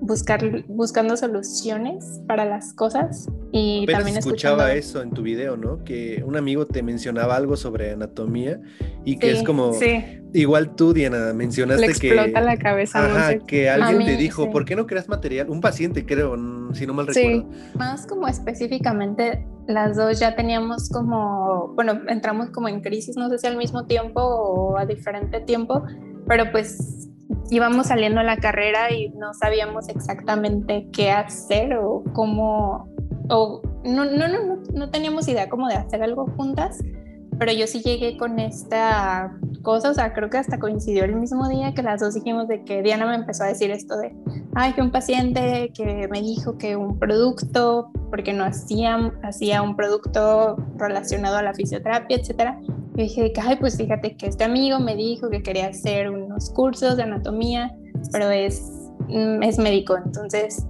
[0.06, 5.84] buscar, buscando soluciones para las cosas y también escuchaba eso en tu video, ¿no?
[5.84, 8.60] Que un amigo te mencionaba algo sobre anatomía
[9.04, 9.72] y que es como,
[10.34, 13.06] igual tú, Diana, mencionaste Le explota la cabeza.
[13.06, 15.50] Ajá, que alguien te dijo, ¿por qué no creas material?
[15.50, 16.36] Un paciente, creo,
[16.74, 17.50] si no mal recuerdo.
[17.76, 23.38] Más como específicamente, las dos ya teníamos como, bueno, entramos como en crisis, no sé
[23.38, 25.84] si al mismo tiempo o a diferente tiempo,
[26.28, 27.10] pero pues
[27.50, 32.90] íbamos saliendo a la carrera y no sabíamos exactamente qué hacer o cómo,
[33.30, 36.84] o no, no, no, no, teníamos idea como de hacer algo juntas,
[37.38, 41.50] pero yo sí llegué con esta cosa, o sea, creo que hasta coincidió el mismo
[41.50, 44.16] día que las dos dijimos de que Diana me empezó a decir esto de,
[44.54, 49.76] ay, que un paciente que me dijo que un producto, porque no hacía, hacía un
[49.76, 52.60] producto relacionado a la fisioterapia, etcétera,
[52.96, 56.96] y dije, ay, pues fíjate que este amigo me dijo que quería hacer unos cursos
[56.96, 57.76] de anatomía,
[58.12, 58.62] pero es,
[59.10, 60.66] mm, es médico, entonces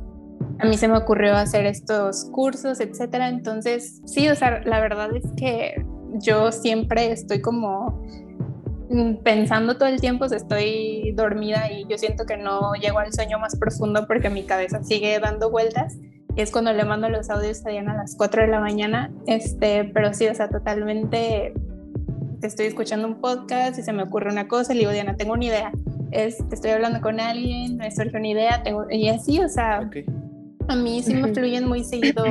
[0.59, 3.27] a mí se me ocurrió hacer estos cursos, etcétera.
[3.27, 5.85] Entonces, sí, o sea, la verdad es que
[6.19, 8.03] yo siempre estoy como
[8.89, 13.39] mm, pensando todo el tiempo, estoy dormida y yo siento que no llego al sueño
[13.39, 15.97] más profundo porque mi cabeza sigue dando vueltas.
[16.35, 19.09] Y es cuando le mando los audios a Diana a las 4 de la mañana,
[19.25, 21.53] este, pero sí, o sea, totalmente
[22.41, 25.45] estoy escuchando un podcast y se me ocurre una cosa, le digo, Diana, tengo una
[25.45, 25.71] idea.
[26.11, 29.89] Es, estoy hablando con alguien, me surge una idea, tengo, y así, o sea,
[30.67, 32.23] a mí sí me fluyen muy seguido.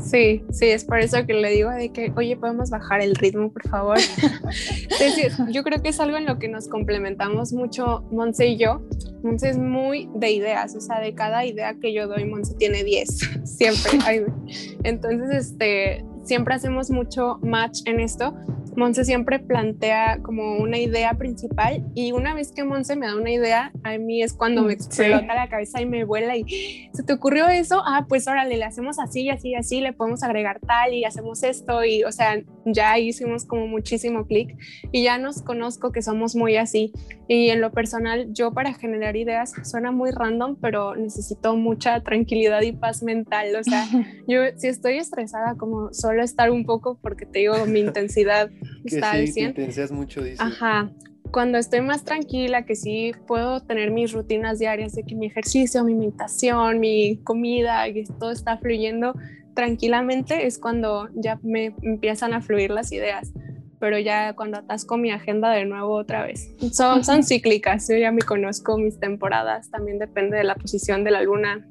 [0.00, 3.50] Sí, sí, es por eso que le digo de que, oye, podemos bajar el ritmo,
[3.50, 3.98] por favor.
[5.00, 8.56] es decir, yo creo que es algo en lo que nos complementamos mucho Monse y
[8.56, 8.82] yo.
[9.22, 12.84] Monse es muy de ideas, o sea, de cada idea que yo doy, Monse tiene
[12.84, 13.08] 10,
[13.44, 13.98] siempre.
[14.84, 18.34] Entonces, este, siempre hacemos mucho match en esto
[18.78, 23.32] Monse siempre plantea como una idea principal y una vez que Monse me da una
[23.32, 27.12] idea, a mí es cuando me explota la cabeza y me vuela y se te
[27.12, 30.60] ocurrió eso, ah, pues órale, le hacemos así y así y así, le podemos agregar
[30.60, 34.56] tal y hacemos esto y o sea, ya hicimos como muchísimo clic
[34.92, 36.92] y ya nos conozco que somos muy así.
[37.26, 42.62] Y en lo personal yo para generar ideas suena muy random, pero necesito mucha tranquilidad
[42.62, 43.84] y paz mental, o sea,
[44.28, 48.50] yo si estoy estresada como solo estar un poco porque te digo mi intensidad
[48.84, 49.54] está al 100.
[49.92, 50.90] mucho, Ajá.
[51.30, 55.84] Cuando estoy más tranquila, que sí puedo tener mis rutinas diarias de que mi ejercicio,
[55.84, 59.14] mi meditación, mi comida, y todo está fluyendo
[59.54, 63.32] tranquilamente, es cuando ya me empiezan a fluir las ideas.
[63.78, 66.50] Pero ya cuando atasco mi agenda de nuevo otra vez.
[66.72, 71.10] Son, son cíclicas, yo ya me conozco mis temporadas, también depende de la posición de
[71.10, 71.68] la luna,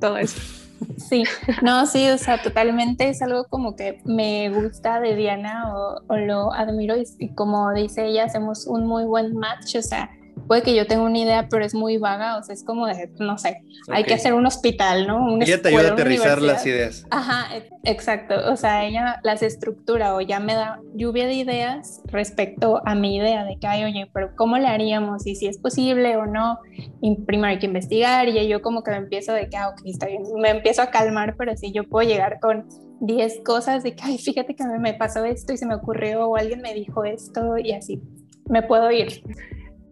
[0.00, 0.61] todo eso.
[0.96, 1.24] Sí,
[1.62, 6.52] no, sí, o sea, totalmente es algo como que me gusta de Diana o, lo
[6.52, 10.10] admiro y, como dice ella, hacemos un muy buen match, o sea,
[10.46, 13.10] puede que yo tenga una idea, pero es muy vaga, o sea, es como de,
[13.18, 15.40] no sé, hay que hacer un hospital, ¿no?
[15.40, 17.06] ella te ayuda a aterrizar las ideas.
[17.10, 17.48] Ajá,
[17.84, 22.94] exacto, o sea, ella las estructura o ya me da lluvia de ideas respecto a
[22.94, 25.26] mi idea de que, ay, oye, pero ¿cómo le haríamos?
[25.26, 26.58] Y si es posible o no,
[27.00, 29.82] y primero hay que investigar y yo como que me empiezo de que, ah, ok,
[29.84, 32.66] está bien, me empiezo a calmar, pero si yo puedo llegar con
[33.00, 36.36] 10 cosas de que, ay, fíjate que me pasó esto y se me ocurrió o
[36.36, 38.00] alguien me dijo esto y así,
[38.48, 39.22] me puedo ir.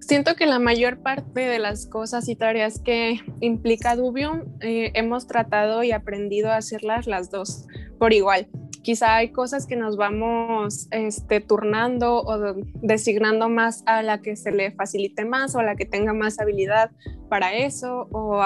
[0.01, 5.27] Siento que la mayor parte de las cosas y tareas que implica Dubium eh, hemos
[5.27, 7.67] tratado y aprendido a hacerlas las dos
[7.99, 8.49] por igual.
[8.83, 14.53] Quizá hay cosas que nos vamos este, turnando o designando más a la que se
[14.53, 16.91] le facilite más o a la que tenga más habilidad
[17.29, 18.41] para eso o,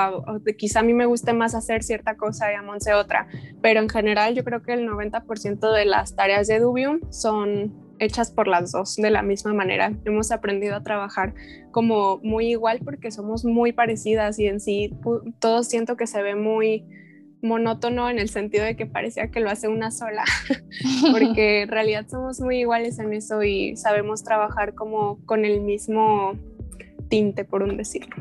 [0.59, 3.29] quizá a mí me guste más hacer cierta cosa y a Monse otra,
[3.63, 8.31] pero en general yo creo que el 90% de las tareas de Dubium son hechas
[8.31, 9.93] por las dos de la misma manera.
[10.05, 11.35] Hemos aprendido a trabajar
[11.71, 14.95] como muy igual porque somos muy parecidas y en sí
[15.41, 16.85] todo siento que se ve muy
[17.45, 20.25] monótono en el sentido de que parecía que lo hace una sola,
[21.13, 26.39] porque en realidad somos muy iguales en eso y sabemos trabajar como con el mismo
[27.09, 28.17] tinte, por un decirlo.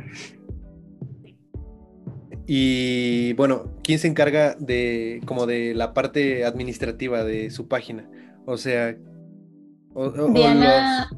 [2.45, 8.09] Y bueno, ¿quién se encarga de como de la parte administrativa de su página?
[8.45, 8.97] O sea,
[10.33, 11.09] Diana,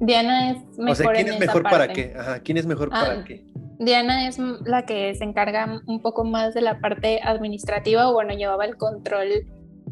[0.00, 0.90] Diana es mejor.
[0.90, 2.14] O sea, ¿quién es mejor para qué?
[2.18, 3.44] Ajá, ¿quién es mejor para ah, qué?
[3.78, 8.34] Diana es la que se encarga un poco más de la parte administrativa, o bueno,
[8.34, 9.46] llevaba el control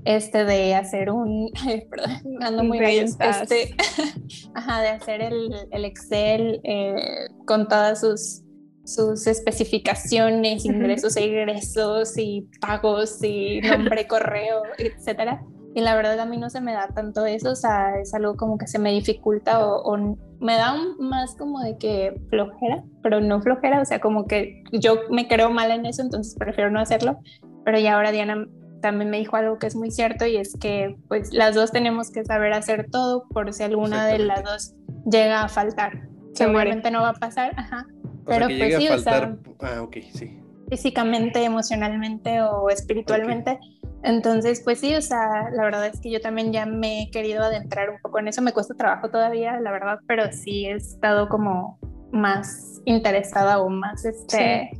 [0.04, 1.50] este de hacer un,
[1.90, 3.74] perdón, ando muy bien, este,
[4.54, 8.44] ajá, de hacer el, el Excel eh, con todas sus
[8.84, 15.42] sus especificaciones, ingresos e ingresos y pagos y nombre, correo, etcétera.
[15.74, 18.36] Y la verdad a mí no se me da tanto eso, o sea, es algo
[18.36, 23.40] como que se me dificulta o, me da más como de que flojera, pero no
[23.40, 27.18] flojera, o sea, como que yo me creo mal en eso, entonces prefiero no hacerlo.
[27.64, 28.46] Pero ya ahora Diana
[28.82, 32.10] también me dijo algo que es muy cierto y es que pues las dos tenemos
[32.10, 34.74] que saber hacer todo por si alguna de las dos
[35.10, 36.06] llega a faltar.
[36.34, 37.86] Seguramente no va a pasar, ajá.
[38.26, 40.38] pero pues sí, o sea, ah, ok, sí.
[40.68, 43.58] Físicamente, emocionalmente o espiritualmente.
[44.04, 47.42] Entonces, pues sí, o sea, la verdad es que yo también ya me he querido
[47.42, 48.42] adentrar un poco en eso.
[48.42, 51.78] Me cuesta trabajo todavía, la verdad, pero sí he estado como
[52.12, 54.70] más interesada o más este,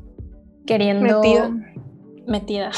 [0.67, 1.23] queriendo...
[2.27, 2.71] Metida.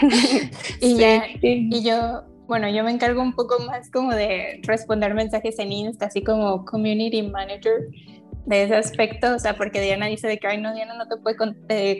[0.80, 5.58] y, ya, y yo, bueno, yo me encargo un poco más como de responder mensajes
[5.58, 7.88] en Insta, así como community manager
[8.46, 11.18] de ese aspecto, o sea, porque Diana dice de que, ay, no, Diana no te
[11.18, 11.36] puede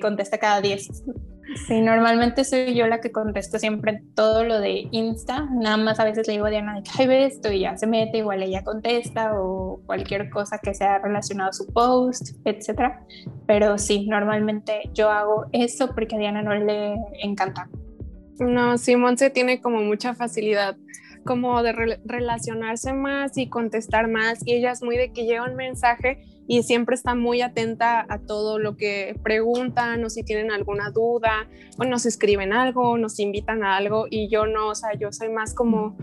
[0.00, 0.88] contestar cada 10
[1.54, 5.48] Sí, normalmente soy yo la que contesto siempre todo lo de Insta.
[5.52, 7.76] Nada más a veces le digo a Diana de que ay, ve esto y ya
[7.76, 13.04] se mete, igual ella contesta o cualquier cosa que sea relacionado a su post, etcétera.
[13.46, 17.68] Pero sí, normalmente yo hago eso porque a Diana no le encanta.
[18.38, 20.76] No, Simón se tiene como mucha facilidad
[21.24, 21.72] como de
[22.04, 26.18] relacionarse más y contestar más y ella es muy de que llega un mensaje
[26.50, 31.48] y siempre está muy atenta a todo lo que preguntan o si tienen alguna duda
[31.78, 35.28] o nos escriben algo, nos invitan a algo y yo no, o sea, yo soy
[35.28, 35.96] más como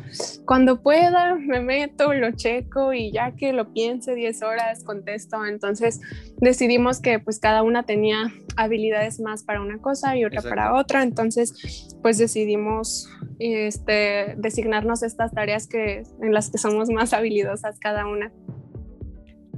[0.46, 5.46] cuando pueda me meto, lo checo y ya que lo piense 10 horas contesto.
[5.46, 6.00] Entonces
[6.38, 11.04] decidimos que pues cada una tenía habilidades más para una cosa y otra para otra,
[11.04, 18.08] entonces pues decidimos este, designarnos estas tareas que, en las que somos más habilidosas cada
[18.08, 18.32] una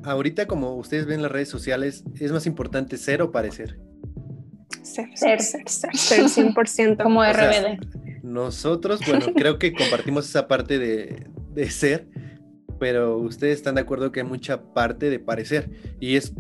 [0.04, 3.80] ahorita como ustedes ven las redes sociales, ¿es más importante ser o parecer?
[4.84, 7.02] Ser, ser, ser, ser, ser 100%.
[7.02, 8.24] como RBD.
[8.24, 12.08] nosotros, bueno, creo que compartimos esa parte de, de ser,
[12.80, 15.70] pero ustedes están de acuerdo que hay mucha parte de parecer.
[16.00, 16.34] Y es,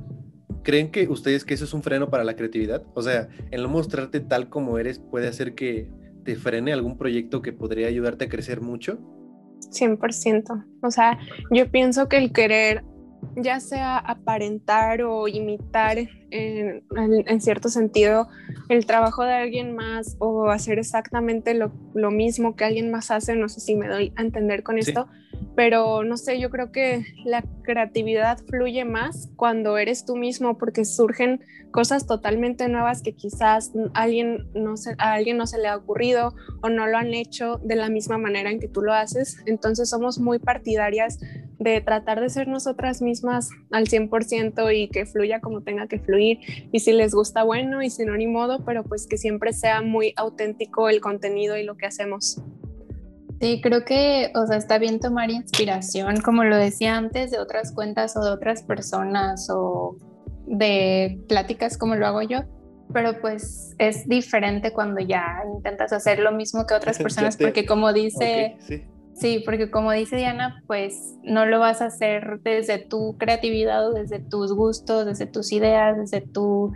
[0.63, 2.83] ¿creen que ustedes que eso es un freno para la creatividad?
[2.95, 5.89] O sea, el no mostrarte tal como eres puede hacer que
[6.23, 8.99] te frene algún proyecto que podría ayudarte a crecer mucho.
[9.71, 10.65] 100%.
[10.81, 11.19] O sea,
[11.51, 12.83] yo pienso que el querer
[13.35, 15.97] ya sea aparentar o imitar
[16.31, 18.27] en, cierto sentido
[18.69, 21.71] el trabajo de alguien más o hacer exactamente lo,
[22.11, 25.07] mismo que alguien más hace, no sé si me doy a entender con esto,
[25.55, 30.85] pero no sé, yo creo que la creatividad fluye más cuando eres tú mismo porque
[30.85, 35.75] surgen cosas totalmente nuevas que quizás alguien no se, a alguien no se le ha
[35.75, 39.37] ocurrido o no lo han hecho de la misma manera en que tú lo haces.
[39.45, 41.19] Entonces somos muy partidarias
[41.59, 46.39] de tratar de ser nosotras mismas al 100% y que fluya como tenga que fluir.
[46.71, 49.81] Y si les gusta, bueno, y si no, ni modo, pero pues que siempre sea
[49.81, 52.41] muy auténtico el contenido y lo que hacemos.
[53.41, 57.71] Sí, creo que, o sea, está bien tomar inspiración, como lo decía antes, de otras
[57.71, 59.95] cuentas o de otras personas o
[60.45, 62.41] de pláticas como lo hago yo,
[62.91, 67.93] pero pues es diferente cuando ya intentas hacer lo mismo que otras personas, porque como
[67.93, 68.57] dice,
[69.13, 69.41] sí.
[69.45, 74.19] porque como dice Diana, pues no lo vas a hacer desde tu creatividad o desde
[74.19, 76.73] tus gustos, desde tus ideas, desde tu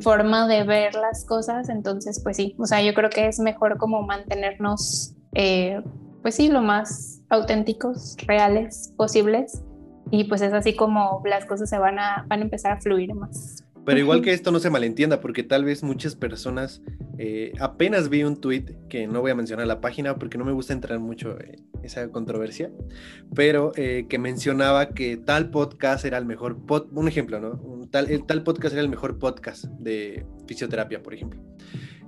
[0.00, 3.78] forma de ver las cosas, entonces pues sí, o sea, yo creo que es mejor
[3.78, 5.82] como mantenernos, eh,
[6.22, 9.62] pues sí, lo más auténticos, reales posibles
[10.10, 13.14] y pues es así como las cosas se van a, van a empezar a fluir
[13.14, 13.64] más.
[13.84, 16.82] Pero igual que esto no se malentienda, porque tal vez muchas personas
[17.18, 20.52] eh, apenas vi un tweet que no voy a mencionar la página porque no me
[20.52, 22.70] gusta entrar mucho en esa controversia,
[23.34, 27.60] pero eh, que mencionaba que tal podcast era el mejor pod, un ejemplo, ¿no?
[27.62, 31.42] Un tal, el tal podcast era el mejor podcast de fisioterapia, por ejemplo.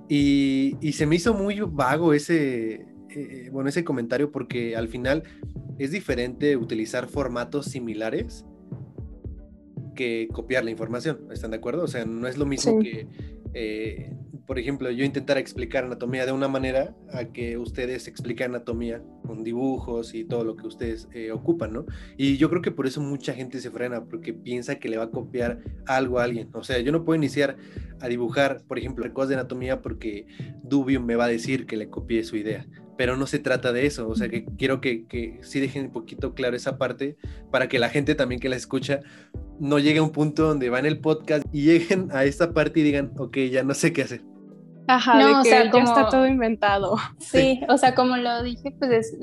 [0.07, 2.85] Y, y se me hizo muy vago ese,
[3.15, 5.23] eh, bueno, ese comentario porque al final
[5.79, 8.45] es diferente utilizar formatos similares
[9.95, 11.83] que copiar la información, ¿están de acuerdo?
[11.83, 13.07] O sea, no es lo mismo que,
[13.53, 14.13] eh,
[14.45, 19.43] por ejemplo, yo intentar explicar anatomía de una manera a que ustedes expliquen anatomía con
[19.43, 21.85] dibujos y todo lo que ustedes eh, ocupan, ¿no?
[22.17, 25.05] Y yo creo que por eso mucha gente se frena, porque piensa que le va
[25.05, 26.49] a copiar algo a alguien.
[26.53, 27.55] O sea, yo no puedo iniciar
[28.01, 30.27] a dibujar, por ejemplo, cosas de anatomía porque
[30.63, 33.85] Dubium me va a decir que le copié su idea pero no se trata de
[33.85, 34.07] eso.
[34.07, 37.17] O sea, que quiero que, que sí dejen un poquito claro esa parte
[37.51, 39.01] para que la gente también que la escucha
[39.59, 42.83] no llegue a un punto donde van el podcast y lleguen a esta parte y
[42.83, 44.21] digan, ok, ya no sé qué hacer.
[44.87, 46.95] Ajá, no, o sea, ya está todo inventado.
[47.19, 49.17] Sí, o sea, como lo dije, pues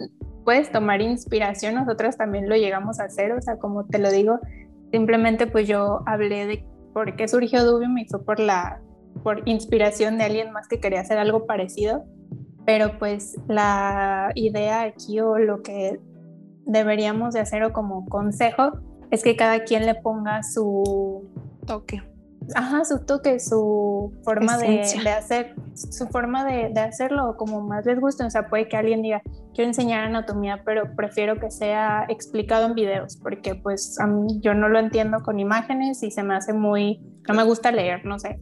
[0.44, 4.40] puedes tomar inspiración, nosotros también lo llegamos a hacer, o sea, como te lo digo,
[4.90, 8.80] simplemente pues yo hablé de por qué surgió Dubium y fue por la
[9.22, 12.04] por inspiración de alguien más que quería hacer algo parecido
[12.64, 16.00] pero pues la idea aquí o lo que
[16.64, 18.72] deberíamos de hacer o como consejo
[19.10, 21.28] es que cada quien le ponga su
[21.66, 22.02] toque.
[22.56, 28.24] Ajá, su toque, su forma de, hacer, su forma de, hacerlo como más les guste.
[28.24, 29.22] O sea, puede que alguien diga,
[29.54, 34.54] quiero enseñar anatomía, pero prefiero que sea explicado en videos, porque pues a mí yo
[34.54, 38.18] no lo entiendo con imágenes y se me hace muy, no me gusta leer, no
[38.18, 38.40] sé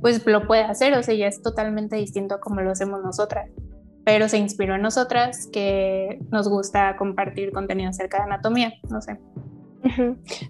[0.00, 3.50] pues lo puede hacer, o sea, ya es totalmente distinto a como lo hacemos nosotras.
[4.04, 9.18] Pero se inspiró en nosotras que nos gusta compartir contenido acerca de anatomía, no sé.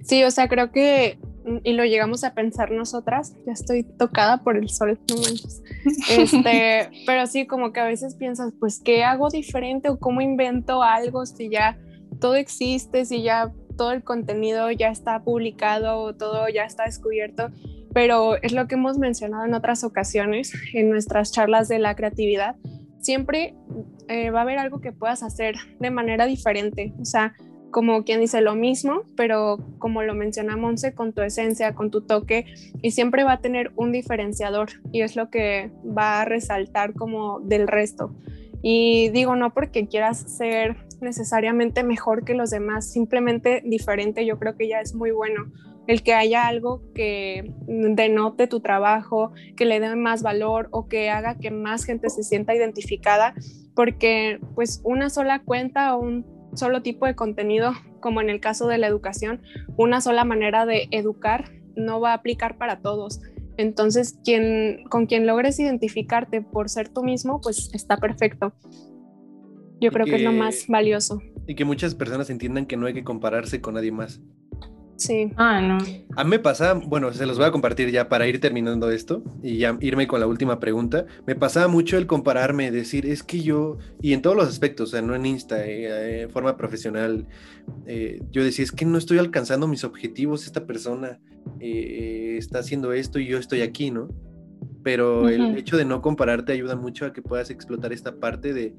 [0.02, 1.18] Sí, o sea, creo que,
[1.64, 5.62] y lo llegamos a pensar nosotras, ya estoy tocada por el sol, no manches.
[6.10, 10.82] Este, pero sí, como que a veces piensas, pues, ¿qué hago diferente o cómo invento
[10.82, 11.78] algo si ya
[12.20, 17.50] todo existe, si ya todo el contenido ya está publicado, todo ya está descubierto?
[17.92, 22.56] Pero es lo que hemos mencionado en otras ocasiones en nuestras charlas de la creatividad.
[23.00, 23.54] Siempre
[24.08, 27.34] eh, va a haber algo que puedas hacer de manera diferente, o sea,
[27.70, 32.00] como quien dice lo mismo, pero como lo menciona Monse, con tu esencia, con tu
[32.00, 32.46] toque,
[32.82, 37.40] y siempre va a tener un diferenciador y es lo que va a resaltar como
[37.40, 38.14] del resto.
[38.62, 44.56] Y digo, no porque quieras ser necesariamente mejor que los demás, simplemente diferente, yo creo
[44.56, 45.52] que ya es muy bueno
[45.88, 51.08] el que haya algo que denote tu trabajo, que le dé más valor o que
[51.08, 53.34] haga que más gente se sienta identificada,
[53.74, 58.68] porque pues una sola cuenta o un solo tipo de contenido, como en el caso
[58.68, 59.40] de la educación,
[59.78, 63.20] una sola manera de educar no va a aplicar para todos.
[63.56, 68.52] Entonces, quien, con quien logres identificarte por ser tú mismo, pues está perfecto.
[69.80, 71.22] Yo creo que es lo más valioso.
[71.46, 74.20] Y que muchas personas entiendan que no hay que compararse con nadie más.
[74.98, 75.30] Sí.
[75.36, 75.78] Ah, no.
[76.16, 79.22] A mí me pasa, bueno, se los voy a compartir ya para ir terminando esto
[79.44, 81.06] y ya irme con la última pregunta.
[81.24, 84.90] Me pasaba mucho el compararme, decir, es que yo, y en todos los aspectos, o
[84.90, 87.28] sea, no en Insta, eh, en forma profesional,
[87.86, 91.20] eh, yo decía, es que no estoy alcanzando mis objetivos, esta persona
[91.60, 94.08] eh, está haciendo esto y yo estoy aquí, ¿no?
[94.82, 98.74] Pero el hecho de no compararte ayuda mucho a que puedas explotar esta parte de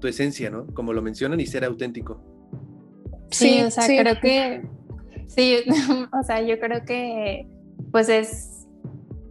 [0.00, 0.66] tu esencia, ¿no?
[0.68, 2.24] Como lo mencionan y ser auténtico.
[3.30, 4.62] Sí, o sea, creo que
[5.34, 5.58] Sí,
[6.12, 7.46] o sea, yo creo que
[7.90, 8.66] pues es,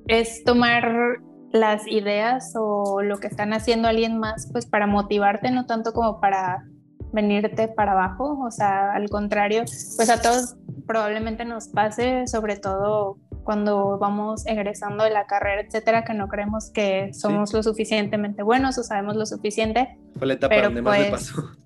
[0.07, 1.19] es tomar
[1.51, 6.19] las ideas o lo que están haciendo alguien más pues para motivarte, no tanto como
[6.19, 6.63] para
[7.11, 9.63] venirte para abajo, o sea, al contrario,
[9.97, 10.55] pues a todos
[10.87, 16.69] probablemente nos pase, sobre todo cuando vamos egresando de la carrera, etcétera, que no creemos
[16.71, 19.97] que somos lo suficientemente buenos o sabemos lo suficiente.
[20.17, 21.60] Fue la etapa donde más me pues pasó.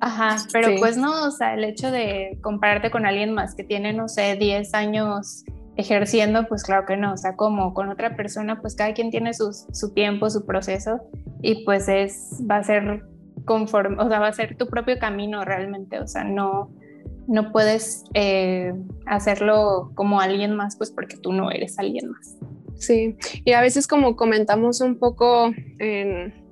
[0.00, 3.92] Ajá, pero pues no, o sea, el hecho de compararte con alguien más que tiene,
[3.92, 5.44] no sé, 10 años
[5.76, 9.34] ejerciendo, pues claro que no, o sea, como con otra persona, pues cada quien tiene
[9.34, 11.00] su, su tiempo, su proceso
[11.42, 13.04] y pues es, va a ser
[13.44, 16.70] conforme, o sea, va a ser tu propio camino realmente, o sea, no,
[17.26, 18.72] no puedes eh,
[19.06, 22.36] hacerlo como alguien más, pues porque tú no eres alguien más.
[22.78, 26.45] Sí, y a veces como comentamos un poco en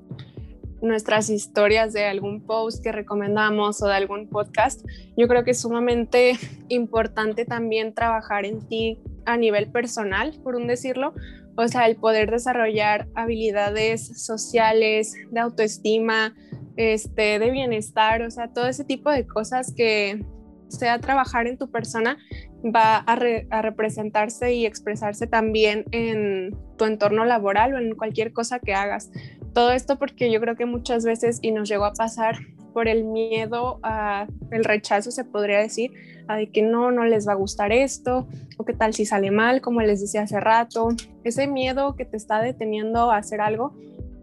[0.85, 4.85] nuestras historias de algún post que recomendamos o de algún podcast,
[5.17, 10.67] yo creo que es sumamente importante también trabajar en ti a nivel personal, por un
[10.67, 11.15] decirlo,
[11.57, 16.35] o sea, el poder desarrollar habilidades sociales, de autoestima,
[16.77, 20.25] este, de bienestar, o sea, todo ese tipo de cosas que
[20.69, 22.19] sea trabajar en tu persona
[22.65, 28.75] va a, representarse y expresarse también en tu entorno laboral o en cualquier cosa que
[28.75, 29.11] hagas.
[29.55, 32.39] Todo esto porque yo creo que muchas veces, y nos llegó a pasar
[32.73, 35.93] por el miedo a el rechazo, se podría decir,
[36.27, 38.27] a de que no, no les va a gustar esto,
[38.59, 40.89] o qué tal si sale mal, como les decía hace rato,
[41.23, 43.75] ese miedo que te está deteniendo a hacer algo,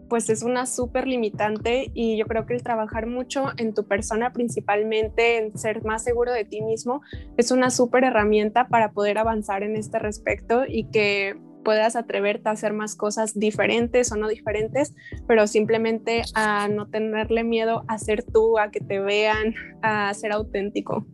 [0.10, 4.34] pues es una súper limitante y yo creo que el trabajar mucho en tu persona,
[4.34, 7.02] principalmente en ser más seguro de ti mismo,
[7.38, 12.54] es una súper herramienta para poder avanzar en este respecto y que puedas atreverte a
[12.54, 14.94] hacer más cosas diferentes o no diferentes,
[15.28, 20.32] pero simplemente a no tenerle miedo a ser tú, a que te vean, a ser
[20.32, 21.06] auténtico.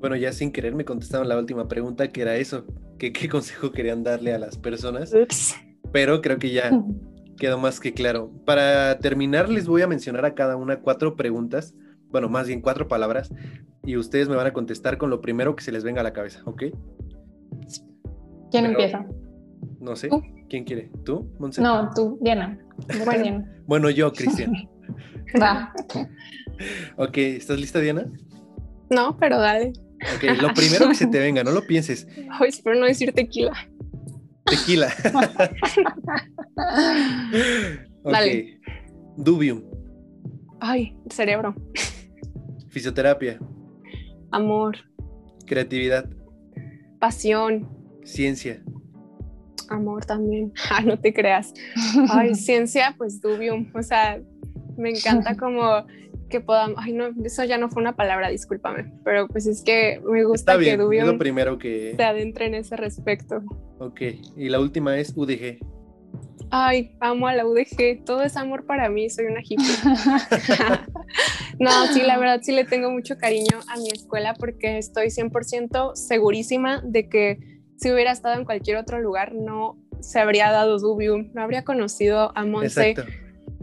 [0.00, 2.64] Bueno, ya sin querer me contestaron la última pregunta, que era eso,
[2.98, 5.14] que qué consejo querían darle a las personas.
[5.92, 6.70] Pero creo que ya
[7.38, 8.30] quedó más que claro.
[8.44, 11.74] Para terminar, les voy a mencionar a cada una cuatro preguntas,
[12.10, 13.30] bueno, más bien cuatro palabras,
[13.84, 16.12] y ustedes me van a contestar con lo primero que se les venga a la
[16.12, 16.64] cabeza, ¿ok?
[18.50, 19.06] ¿Quién empieza?
[19.80, 20.10] No sé.
[20.48, 20.90] ¿Quién quiere?
[21.04, 21.30] ¿Tú?
[21.58, 22.58] No, tú, Diana.
[23.04, 24.52] Bueno, bueno yo, Cristian.
[25.40, 25.72] Va.
[26.96, 28.10] ok, ¿estás lista, Diana?
[28.90, 29.72] No, pero dale.
[30.16, 32.06] Ok, lo primero que se te venga, no lo pienses.
[32.30, 33.52] Ay, espero no decir tequila.
[34.44, 34.88] Tequila.
[38.02, 38.14] ok.
[39.16, 39.62] Dubium.
[40.60, 41.54] Ay, cerebro.
[42.68, 43.38] Fisioterapia.
[44.30, 44.76] Amor.
[45.46, 46.08] Creatividad.
[46.98, 47.68] Pasión.
[48.04, 48.62] Ciencia.
[49.70, 50.52] Amor también.
[50.70, 51.54] Ah, no te creas.
[52.10, 53.70] Ay, ciencia, pues dubium.
[53.74, 54.20] O sea,
[54.76, 55.84] me encanta como
[56.28, 60.00] que podamos, ay no, eso ya no fue una palabra, discúlpame, pero pues es que
[60.08, 63.42] me gusta que Dubium lo primero que se adentre en ese respecto.
[63.80, 64.00] Ok,
[64.36, 65.58] y la última es UDG.
[66.52, 69.66] Ay, amo a la UDG, todo es amor para mí, soy una hippie.
[71.58, 75.94] no, sí, la verdad sí le tengo mucho cariño a mi escuela porque estoy 100%
[75.94, 77.38] segurísima de que
[77.80, 82.32] si hubiera estado en cualquier otro lugar no se habría dado Dubium, no habría conocido
[82.36, 82.94] a Monse.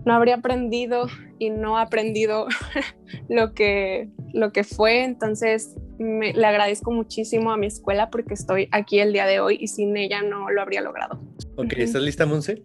[0.05, 1.07] No habría aprendido
[1.37, 2.47] y no aprendido
[3.29, 5.03] lo que, lo que fue.
[5.03, 9.57] Entonces, me, le agradezco muchísimo a mi escuela porque estoy aquí el día de hoy
[9.59, 11.21] y sin ella no lo habría logrado.
[11.57, 12.63] Ok, ¿estás lista, Monse?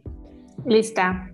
[0.64, 1.30] Lista.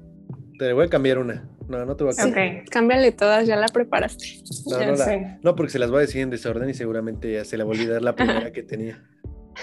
[0.59, 1.49] Te voy a cambiar una.
[1.69, 2.65] No, no te voy a cambiar.
[2.71, 4.43] cámbiale todas, ya la preparaste.
[4.67, 7.59] No, no, no, porque se las voy a decir en desorden y seguramente ya se
[7.59, 9.05] le va a olvidar la primera que tenía.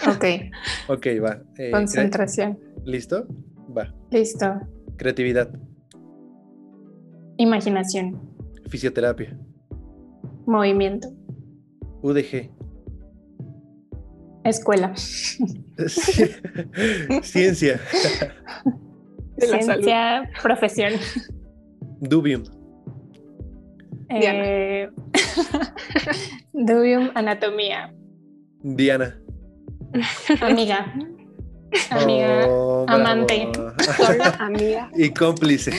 [0.07, 0.25] Ok.
[0.87, 1.41] Ok, va.
[1.57, 2.59] Eh, Concentración.
[2.83, 3.27] ¿Listo?
[3.75, 3.93] Va.
[4.11, 4.59] Listo.
[4.97, 5.49] Creatividad.
[7.37, 8.21] Imaginación.
[8.69, 9.37] Fisioterapia.
[10.45, 11.09] Movimiento.
[12.01, 12.51] UDG.
[14.43, 14.93] Escuela.
[17.23, 17.79] Ciencia.
[19.39, 20.93] Ciencia, profesión.
[21.99, 22.43] Dubium.
[24.09, 24.87] Eh,
[26.53, 27.91] Dubium, anatomía.
[28.61, 29.19] Diana.
[30.41, 30.93] Amiga.
[31.89, 33.49] Amiga, oh, amante,
[34.39, 34.89] amiga.
[34.95, 35.71] Y cómplice.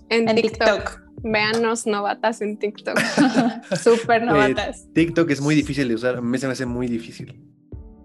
[0.09, 1.01] en, TikTok.
[1.23, 2.99] Véanos novatas en TikTok.
[3.81, 4.81] Súper novatas.
[4.81, 7.39] Eh, TikTok es muy difícil de usar, a mí se me hace muy difícil.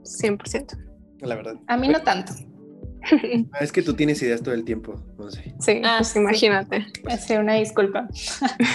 [0.02, 0.78] 100%.
[1.20, 1.56] La verdad.
[1.66, 2.32] A mí no tanto.
[3.52, 5.54] Ah, es que tú tienes ideas todo el tiempo, no sé.
[5.60, 6.18] Sí, Ah, pues sí.
[6.18, 6.86] imagínate.
[7.08, 8.08] Es una disculpa.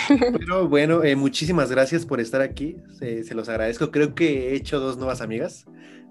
[0.39, 2.77] Pero bueno, eh, muchísimas gracias por estar aquí.
[2.97, 3.91] Se, se los agradezco.
[3.91, 5.65] Creo que he hecho dos nuevas amigas.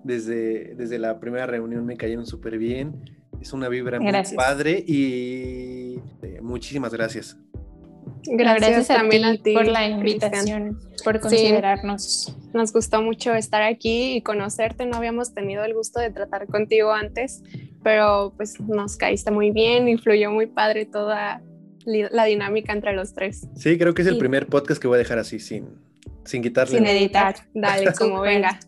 [0.05, 3.22] Desde, desde la primera reunión me cayeron súper bien.
[3.43, 7.37] Es una vibra muy padre y eh, muchísimas gracias.
[8.25, 9.99] Gracias, a también ti a ti por la Cristian.
[9.99, 12.37] invitación, por considerarnos.
[12.55, 14.87] Nos gustó mucho estar aquí y conocerte.
[14.87, 17.43] No habíamos tenido el gusto de tratar contigo antes,
[17.83, 21.43] pero pues nos caíste muy bien y fluyó muy padre toda
[21.85, 23.49] la dinámica entre los tres.
[23.57, 24.21] Sí, creo que es el Sí.
[24.21, 25.67] primer podcast que voy a dejar así, sin,
[26.25, 26.77] sin quitarle.
[26.79, 27.35] Sin editar.
[27.55, 28.61] Dale, como venga.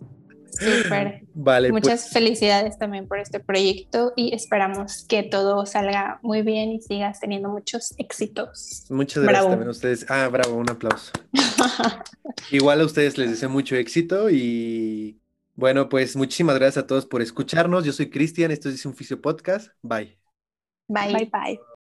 [0.58, 1.22] Súper.
[1.34, 6.70] Vale, pues, Muchas felicidades también por este proyecto y esperamos que todo salga muy bien
[6.70, 8.86] y sigas teniendo muchos éxitos.
[8.90, 9.50] muchas gracias Bravo.
[9.50, 10.06] también a ustedes.
[10.08, 11.12] Ah, bravo, un aplauso.
[12.50, 15.20] Igual a ustedes les deseo mucho éxito y
[15.54, 17.84] bueno, pues muchísimas gracias a todos por escucharnos.
[17.84, 19.68] Yo soy Cristian, esto es un Fisio Podcast.
[19.82, 20.18] Bye.
[20.88, 21.12] Bye.
[21.12, 21.73] Bye bye.